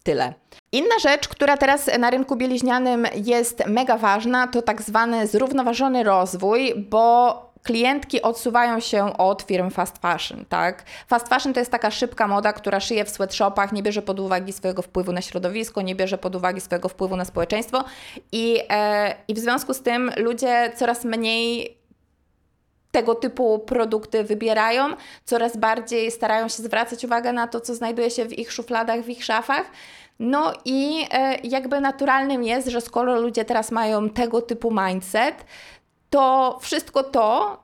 tyle. 0.03 0.35
Inna 0.73 0.99
rzecz, 1.03 1.29
która 1.29 1.57
teraz 1.57 1.91
na 1.99 2.11
rynku 2.11 2.37
bieliźnianym 2.37 3.07
jest 3.25 3.67
mega 3.67 3.99
ważna, 3.99 4.47
to 4.47 4.63
tak 4.63 4.83
zwany 4.83 5.27
zrównoważony 5.27 6.03
rozwój, 6.03 6.75
bo 6.91 7.48
klientki 7.63 8.23
odsuwają 8.23 8.81
się 8.81 9.17
od 9.17 9.43
firm 9.43 9.71
fast 9.71 9.99
fashion, 9.99 10.45
tak? 10.49 10.85
Fast 11.07 11.29
fashion 11.29 11.55
to 11.55 11.61
jest 11.61 11.73
taka 11.73 11.91
szybka 11.91 12.29
moda, 12.29 12.53
która 12.53 12.81
szyje 12.81 13.05
w 13.05 13.11
sweatshopach, 13.11 13.73
nie 13.73 13.83
bierze 13.83 14.03
pod 14.03 14.21
uwagę 14.21 14.53
swojego 14.53 14.83
wpływu 14.83 15.13
na 15.13 15.23
środowisko, 15.23 15.83
nie 15.83 15.95
bierze 15.95 16.19
pod 16.19 16.37
uwagę 16.37 16.61
swojego 16.61 16.89
wpływu 16.89 17.17
na 17.17 17.25
społeczeństwo 17.25 17.85
i, 18.33 18.61
e, 18.71 19.15
i 19.29 19.35
w 19.35 19.39
związku 19.39 19.75
z 19.75 19.83
tym 19.83 20.11
ludzie 20.17 20.73
coraz 20.77 21.05
mniej 21.05 21.79
tego 22.91 23.15
typu 23.15 23.59
produkty 23.59 24.25
wybierają, 24.25 24.97
coraz 25.25 25.57
bardziej 25.57 26.11
starają 26.11 26.49
się 26.49 26.63
zwracać 26.63 27.05
uwagę 27.05 27.33
na 27.33 27.47
to, 27.47 27.61
co 27.61 27.75
znajduje 27.75 28.11
się 28.11 28.25
w 28.25 28.39
ich 28.39 28.53
szufladach, 28.53 29.01
w 29.01 29.09
ich 29.09 29.25
szafach. 29.25 29.71
No 30.19 30.53
i 30.65 31.07
e, 31.11 31.39
jakby 31.43 31.81
naturalnym 31.81 32.45
jest, 32.45 32.69
że 32.69 32.81
skoro 32.81 33.21
ludzie 33.21 33.45
teraz 33.45 33.71
mają 33.71 34.11
tego 34.11 34.43
typu 34.43 34.75
mindset, 34.87 35.45
to 36.11 36.59
wszystko 36.61 37.03
to, 37.03 37.59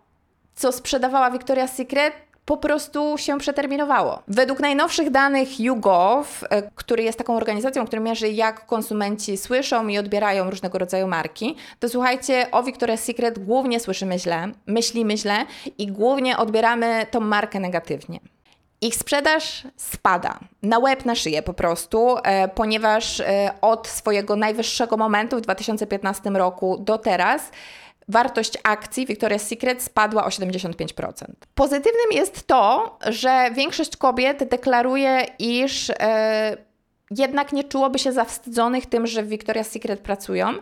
co 0.55 0.73
sprzedawała 0.73 1.31
Victoria's 1.31 1.69
Secret, 1.69 2.15
po 2.45 2.57
prostu 2.57 3.19
się 3.19 3.39
przeterminowało. 3.39 4.23
Według 4.29 4.61
najnowszych 4.61 5.11
danych 5.11 5.61
YouGov, 5.61 6.25
e, 6.51 6.63
który 6.75 7.03
jest 7.03 7.19
taką 7.19 7.37
organizacją, 7.37 7.87
która 7.87 8.03
mierzy 8.03 8.29
jak 8.29 8.67
konsumenci 8.67 9.37
słyszą 9.37 9.89
i 9.89 9.99
odbierają 9.99 10.51
różnego 10.51 10.79
rodzaju 10.79 11.09
marki, 11.09 11.57
to 11.81 11.89
słuchajcie, 11.89 12.51
o 12.51 12.63
Victoria's 12.63 12.97
Secret 12.97 13.39
głównie 13.39 13.81
słyszymy 13.81 14.19
źle, 14.19 14.49
myślimy 14.67 15.17
źle 15.17 15.47
i 15.79 15.87
głównie 15.87 16.39
odbieramy 16.39 17.07
tą 17.11 17.21
markę 17.21 17.61
negatywnie. 17.61 18.21
Ich 18.81 18.95
sprzedaż 18.95 19.63
spada 19.77 20.39
na 20.63 20.79
łeb, 20.79 21.05
na 21.05 21.15
szyję 21.15 21.43
po 21.43 21.55
prostu, 21.55 22.17
e, 22.23 22.49
ponieważ 22.49 23.21
e, 23.21 23.51
od 23.61 23.89
swojego 23.89 24.37
najwyższego 24.37 24.97
momentu 24.97 25.37
w 25.37 25.41
2015 25.41 26.31
roku 26.31 26.79
do 26.79 26.99
teraz 26.99 27.51
wartość 28.09 28.59
akcji 28.63 29.07
Victoria's 29.07 29.39
Secret 29.39 29.83
spadła 29.83 30.25
o 30.25 30.29
75%. 30.29 31.25
Pozytywnym 31.55 32.13
jest 32.13 32.47
to, 32.47 32.99
że 33.07 33.51
większość 33.55 33.97
kobiet 33.97 34.49
deklaruje, 34.49 35.27
iż 35.39 35.91
e, 35.91 36.57
jednak 37.11 37.53
nie 37.53 37.65
czułoby 37.65 37.99
się 37.99 38.13
zawstydzonych 38.13 38.87
tym, 38.87 39.07
że 39.07 39.23
w 39.23 39.29
Victoria's 39.29 39.65
Secret 39.65 40.01
pracują 40.01 40.53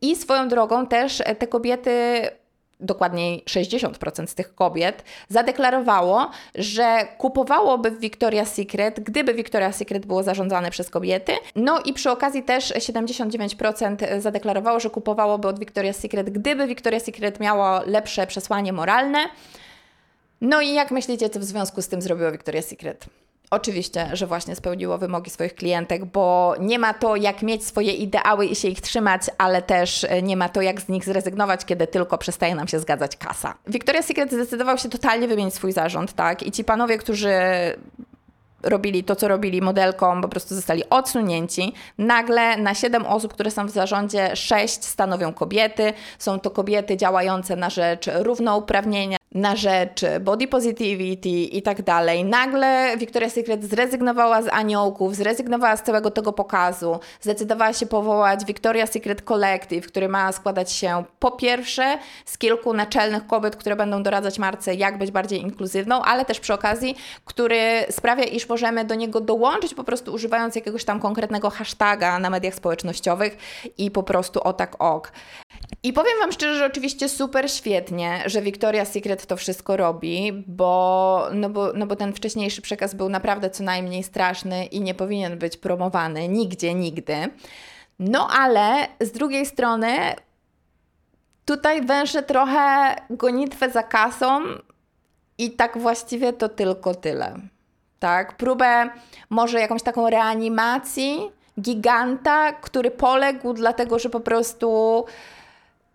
i 0.00 0.16
swoją 0.16 0.48
drogą 0.48 0.86
też 0.86 1.22
te 1.38 1.46
kobiety 1.46 2.22
dokładniej 2.80 3.44
60% 3.44 4.26
z 4.26 4.34
tych 4.34 4.54
kobiet, 4.54 5.04
zadeklarowało, 5.28 6.30
że 6.54 7.08
kupowałoby 7.18 7.90
w 7.90 8.00
Victoria's 8.00 8.46
Secret, 8.46 9.00
gdyby 9.00 9.34
Victoria's 9.34 9.72
Secret 9.72 10.06
było 10.06 10.22
zarządzane 10.22 10.70
przez 10.70 10.90
kobiety. 10.90 11.32
No 11.56 11.80
i 11.80 11.92
przy 11.92 12.10
okazji 12.10 12.42
też 12.42 12.72
79% 12.72 14.20
zadeklarowało, 14.20 14.80
że 14.80 14.90
kupowałoby 14.90 15.48
od 15.48 15.60
Victoria's 15.60 15.92
Secret, 16.00 16.30
gdyby 16.30 16.66
Victoria's 16.66 17.04
Secret 17.04 17.40
miało 17.40 17.80
lepsze 17.86 18.26
przesłanie 18.26 18.72
moralne. 18.72 19.18
No 20.40 20.60
i 20.60 20.74
jak 20.74 20.90
myślicie, 20.90 21.30
co 21.30 21.40
w 21.40 21.44
związku 21.44 21.82
z 21.82 21.88
tym 21.88 22.02
zrobiło 22.02 22.30
Victoria's 22.30 22.62
Secret? 22.62 23.06
Oczywiście, 23.50 24.10
że 24.12 24.26
właśnie 24.26 24.56
spełniło 24.56 24.98
wymogi 24.98 25.30
swoich 25.30 25.54
klientek, 25.54 26.04
bo 26.04 26.54
nie 26.60 26.78
ma 26.78 26.94
to 26.94 27.16
jak 27.16 27.42
mieć 27.42 27.66
swoje 27.66 27.92
ideały 27.92 28.46
i 28.46 28.56
się 28.56 28.68
ich 28.68 28.80
trzymać, 28.80 29.22
ale 29.38 29.62
też 29.62 30.04
e, 30.04 30.22
nie 30.22 30.36
ma 30.36 30.48
to 30.48 30.62
jak 30.62 30.80
z 30.80 30.88
nich 30.88 31.04
zrezygnować, 31.04 31.64
kiedy 31.64 31.86
tylko 31.86 32.18
przestaje 32.18 32.54
nam 32.54 32.68
się 32.68 32.80
zgadzać 32.80 33.16
kasa. 33.16 33.54
Victoria's 33.68 34.02
Secret 34.02 34.32
zdecydował 34.32 34.78
się 34.78 34.88
totalnie 34.88 35.28
wymienić 35.28 35.54
swój 35.54 35.72
zarząd, 35.72 36.12
tak? 36.12 36.42
I 36.42 36.52
ci 36.52 36.64
panowie, 36.64 36.98
którzy 36.98 37.30
robili 38.62 39.04
to, 39.04 39.16
co 39.16 39.28
robili 39.28 39.62
modelką, 39.62 40.20
po 40.20 40.28
prostu 40.28 40.54
zostali 40.54 40.88
odsunięci. 40.90 41.74
Nagle 41.98 42.56
na 42.56 42.74
7 42.74 43.06
osób, 43.06 43.32
które 43.34 43.50
są 43.50 43.66
w 43.66 43.70
zarządzie, 43.70 44.36
6 44.36 44.84
stanowią 44.84 45.32
kobiety. 45.32 45.92
Są 46.18 46.40
to 46.40 46.50
kobiety 46.50 46.96
działające 46.96 47.56
na 47.56 47.70
rzecz 47.70 48.10
równouprawnienia, 48.14 49.18
na 49.34 49.56
rzecz 49.56 50.04
body 50.20 50.48
positivity 50.48 51.28
i 51.28 51.62
tak 51.62 51.82
dalej. 51.82 52.24
Nagle 52.24 52.96
Victoria's 52.96 53.30
Secret 53.30 53.64
zrezygnowała 53.64 54.42
z 54.42 54.48
aniołków, 54.48 55.16
zrezygnowała 55.16 55.76
z 55.76 55.82
całego 55.82 56.10
tego 56.10 56.32
pokazu, 56.32 57.00
zdecydowała 57.20 57.72
się 57.72 57.86
powołać 57.86 58.40
Victoria's 58.40 58.86
Secret 58.92 59.22
Collective, 59.22 59.86
który 59.86 60.08
ma 60.08 60.32
składać 60.32 60.72
się 60.72 61.04
po 61.18 61.30
pierwsze 61.30 61.98
z 62.24 62.38
kilku 62.38 62.74
naczelnych 62.74 63.26
kobiet, 63.26 63.56
które 63.56 63.76
będą 63.76 64.02
doradzać 64.02 64.38
marce, 64.38 64.74
jak 64.74 64.98
być 64.98 65.10
bardziej 65.10 65.40
inkluzywną, 65.40 66.02
ale 66.02 66.24
też 66.24 66.40
przy 66.40 66.54
okazji, 66.54 66.96
który 67.24 67.84
sprawia, 67.90 68.24
iż 68.24 68.47
możemy 68.48 68.84
do 68.84 68.94
niego 68.94 69.20
dołączyć 69.20 69.74
po 69.74 69.84
prostu 69.84 70.12
używając 70.12 70.54
jakiegoś 70.54 70.84
tam 70.84 71.00
konkretnego 71.00 71.50
hashtaga 71.50 72.18
na 72.18 72.30
mediach 72.30 72.54
społecznościowych 72.54 73.36
i 73.78 73.90
po 73.90 74.02
prostu 74.02 74.42
o 74.42 74.52
tak 74.52 74.76
ok. 74.78 75.12
I 75.82 75.92
powiem 75.92 76.12
Wam 76.20 76.32
szczerze, 76.32 76.58
że 76.58 76.66
oczywiście 76.66 77.08
super 77.08 77.50
świetnie, 77.50 78.22
że 78.26 78.42
Victoria's 78.42 78.86
Secret 78.86 79.26
to 79.26 79.36
wszystko 79.36 79.76
robi, 79.76 80.44
bo, 80.46 81.28
no 81.32 81.50
bo, 81.50 81.72
no 81.72 81.86
bo 81.86 81.96
ten 81.96 82.12
wcześniejszy 82.12 82.62
przekaz 82.62 82.94
był 82.94 83.08
naprawdę 83.08 83.50
co 83.50 83.64
najmniej 83.64 84.02
straszny 84.02 84.66
i 84.66 84.80
nie 84.80 84.94
powinien 84.94 85.38
być 85.38 85.56
promowany 85.56 86.28
nigdzie, 86.28 86.74
nigdy. 86.74 87.14
No 87.98 88.28
ale 88.28 88.88
z 89.00 89.12
drugiej 89.12 89.46
strony 89.46 90.14
tutaj 91.44 91.86
węszę 91.86 92.22
trochę 92.22 92.96
gonitwę 93.10 93.70
za 93.70 93.82
kasą 93.82 94.42
i 95.38 95.50
tak 95.50 95.78
właściwie 95.78 96.32
to 96.32 96.48
tylko 96.48 96.94
tyle. 96.94 97.34
Tak, 97.98 98.36
próbę 98.36 98.90
może 99.30 99.60
jakąś 99.60 99.82
taką 99.82 100.10
reanimacji 100.10 101.30
giganta, 101.60 102.52
który 102.52 102.90
poległ 102.90 103.52
dlatego, 103.52 103.98
że 103.98 104.10
po 104.10 104.20
prostu 104.20 105.04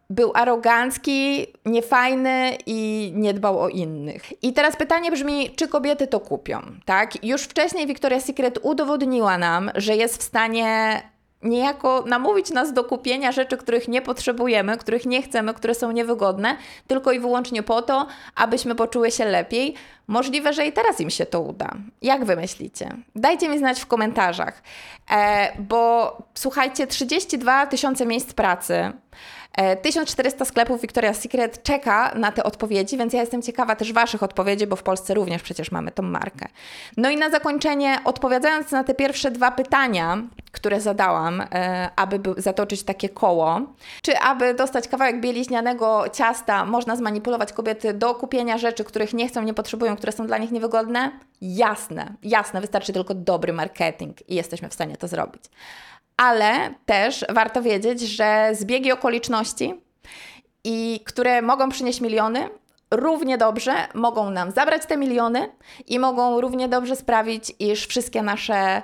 był 0.10 0.32
arogancki, 0.36 1.48
niefajny 1.66 2.58
i 2.66 3.12
nie 3.16 3.34
dbał 3.34 3.60
o 3.60 3.70
innych. 3.70 4.44
I 4.44 4.54
teraz 4.54 4.76
pytanie 4.76 5.12
brzmi, 5.12 5.50
czy 5.56 5.68
kobiety 5.68 6.08
to 6.08 6.20
kupią, 6.20 6.62
tak? 6.86 7.26
Już 7.26 7.44
wcześniej 7.44 7.88
Victoria's 7.88 8.22
Secret 8.22 8.60
udowodniła 8.62 9.38
nam, 9.38 9.72
że 9.76 9.96
jest 9.96 10.18
w 10.18 10.24
stanie 10.24 11.02
niejako 11.44 12.04
namówić 12.08 12.50
nas 12.50 12.74
do 12.74 12.84
kupienia 12.84 13.32
rzeczy, 13.32 13.58
których 13.58 13.88
nie 13.88 14.02
potrzebujemy, 14.02 14.78
których 14.78 15.06
nie 15.06 15.22
chcemy, 15.22 15.54
które 15.54 15.76
są 15.76 15.92
niewygodne, 15.92 16.58
tylko 16.88 17.12
i 17.12 17.20
wyłącznie 17.20 17.64
po 17.64 17.82
to, 17.82 18.08
abyśmy 18.36 18.76
poczuły 18.76 19.12
się 19.12 19.26
lepiej. 19.26 19.76
Możliwe, 20.08 20.54
że 20.54 20.66
i 20.66 20.74
teraz 20.74 21.02
im 21.02 21.10
się 21.10 21.26
to 21.26 21.42
uda. 21.42 21.70
Jak 22.02 22.26
wy 22.26 22.36
myślicie? 22.36 22.90
Dajcie 23.16 23.50
mi 23.50 23.60
znać 23.60 23.82
w 23.82 23.86
komentarzach, 23.86 24.64
e, 25.12 25.62
bo 25.62 26.18
słuchajcie, 26.34 26.88
32 26.88 27.68
tysiące 27.68 28.06
miejsc 28.06 28.34
pracy. 28.34 28.94
1400 29.82 30.44
e, 30.44 30.46
sklepów 30.46 30.82
Victoria's 30.82 31.14
Secret 31.14 31.64
czeka 31.64 32.12
na 32.16 32.32
te 32.32 32.44
odpowiedzi, 32.44 32.98
więc 32.98 33.14
ja 33.14 33.22
jestem 33.22 33.42
ciekawa 33.42 33.76
też 33.76 33.94
Waszych 33.94 34.24
odpowiedzi, 34.24 34.68
bo 34.68 34.76
w 34.76 34.84
Polsce 34.84 35.14
również 35.14 35.42
przecież 35.42 35.72
mamy 35.72 35.92
tą 35.92 36.04
markę. 36.04 36.48
No 36.98 37.10
i 37.10 37.18
na 37.18 37.30
zakończenie, 37.30 37.98
odpowiadając 38.06 38.72
na 38.72 38.84
te 38.84 38.94
pierwsze 38.94 39.32
dwa 39.32 39.52
pytania, 39.52 40.18
które 40.52 40.82
zadałam, 40.82 41.42
e, 41.42 41.90
aby 41.96 42.20
zatoczyć 42.38 42.84
takie 42.84 43.10
koło, 43.10 43.62
czy 44.02 44.20
aby 44.20 44.54
dostać 44.54 44.88
kawałek 44.88 45.22
bieliźnianego 45.22 46.06
ciasta, 46.14 46.66
można 46.66 46.96
zmanipulować 46.96 47.54
kobiety 47.54 47.94
do 47.94 48.16
kupienia 48.16 48.58
rzeczy, 48.58 48.84
których 48.84 49.14
nie 49.14 49.28
chcą, 49.28 49.42
nie 49.44 49.54
potrzebują, 49.54 49.93
które 49.96 50.12
są 50.12 50.28
dla 50.28 50.38
nich 50.38 50.52
niewygodne? 50.52 51.12
Jasne, 51.42 52.14
jasne, 52.24 52.62
wystarczy 52.62 52.94
tylko 52.94 53.14
dobry 53.14 53.54
marketing 53.54 54.30
i 54.30 54.36
jesteśmy 54.36 54.70
w 54.70 54.74
stanie 54.74 54.98
to 54.98 55.08
zrobić 55.08 55.44
ale 56.18 56.74
też 56.86 57.26
warto 57.30 57.62
wiedzieć, 57.62 58.02
że 58.02 58.50
zbiegi 58.54 58.92
okoliczności, 58.92 59.82
i 60.64 61.00
które 61.06 61.42
mogą 61.42 61.70
przynieść 61.70 62.02
miliony, 62.02 62.50
równie 62.92 63.38
dobrze 63.38 63.74
mogą 63.94 64.30
nam 64.30 64.52
zabrać 64.52 64.86
te 64.86 64.98
miliony 64.98 65.50
i 65.88 66.00
mogą 66.00 66.42
równie 66.42 66.68
dobrze 66.68 66.96
sprawić, 66.96 67.52
iż 67.60 67.88
wszystkie 67.88 68.22
nasze 68.22 68.82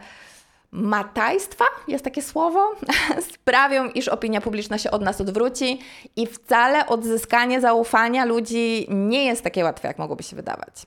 matajstwa, 0.71 1.65
jest 1.87 2.03
takie 2.03 2.21
słowo, 2.21 2.75
sprawią, 3.33 3.89
iż 3.89 4.07
opinia 4.07 4.41
publiczna 4.41 4.77
się 4.77 4.91
od 4.91 5.01
nas 5.01 5.21
odwróci 5.21 5.79
i 6.15 6.27
wcale 6.27 6.87
odzyskanie 6.87 7.61
zaufania 7.61 8.25
ludzi 8.25 8.87
nie 8.89 9.25
jest 9.25 9.43
takie 9.43 9.63
łatwe, 9.63 9.87
jak 9.87 9.97
mogłoby 9.97 10.23
się 10.23 10.35
wydawać. 10.35 10.85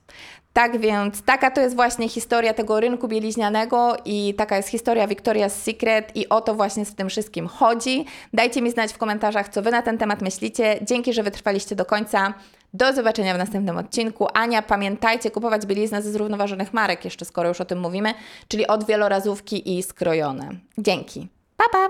Tak 0.53 0.77
więc 0.77 1.21
taka 1.21 1.51
to 1.51 1.61
jest 1.61 1.75
właśnie 1.75 2.09
historia 2.09 2.53
tego 2.53 2.79
rynku 2.79 3.07
bieliźnianego 3.07 3.97
i 4.05 4.33
taka 4.37 4.57
jest 4.57 4.69
historia 4.69 5.07
Victoria's 5.07 5.49
Secret 5.49 6.15
i 6.15 6.29
o 6.29 6.41
to 6.41 6.55
właśnie 6.55 6.85
z 6.85 6.95
tym 6.95 7.09
wszystkim 7.09 7.47
chodzi. 7.47 8.05
Dajcie 8.33 8.61
mi 8.61 8.71
znać 8.71 8.93
w 8.93 8.97
komentarzach, 8.97 9.49
co 9.49 9.61
Wy 9.61 9.71
na 9.71 9.81
ten 9.81 9.97
temat 9.97 10.21
myślicie. 10.21 10.79
Dzięki, 10.81 11.13
że 11.13 11.23
wytrwaliście 11.23 11.75
do 11.75 11.85
końca. 11.85 12.33
Do 12.73 12.93
zobaczenia 12.93 13.35
w 13.35 13.37
następnym 13.37 13.77
odcinku. 13.77 14.27
Ania, 14.33 14.61
pamiętajcie 14.61 15.31
kupować 15.31 15.65
bieliznę 15.65 16.01
ze 16.01 16.11
zrównoważonych 16.11 16.73
marek, 16.73 17.05
jeszcze 17.05 17.25
skoro 17.25 17.49
już 17.49 17.61
o 17.61 17.65
tym 17.65 17.79
mówimy, 17.79 18.13
czyli 18.47 18.67
od 18.67 18.85
wielorazówki 18.85 19.77
i 19.77 19.83
skrojone. 19.83 20.49
Dzięki. 20.77 21.27
Pa, 21.57 21.63
pa! 21.71 21.89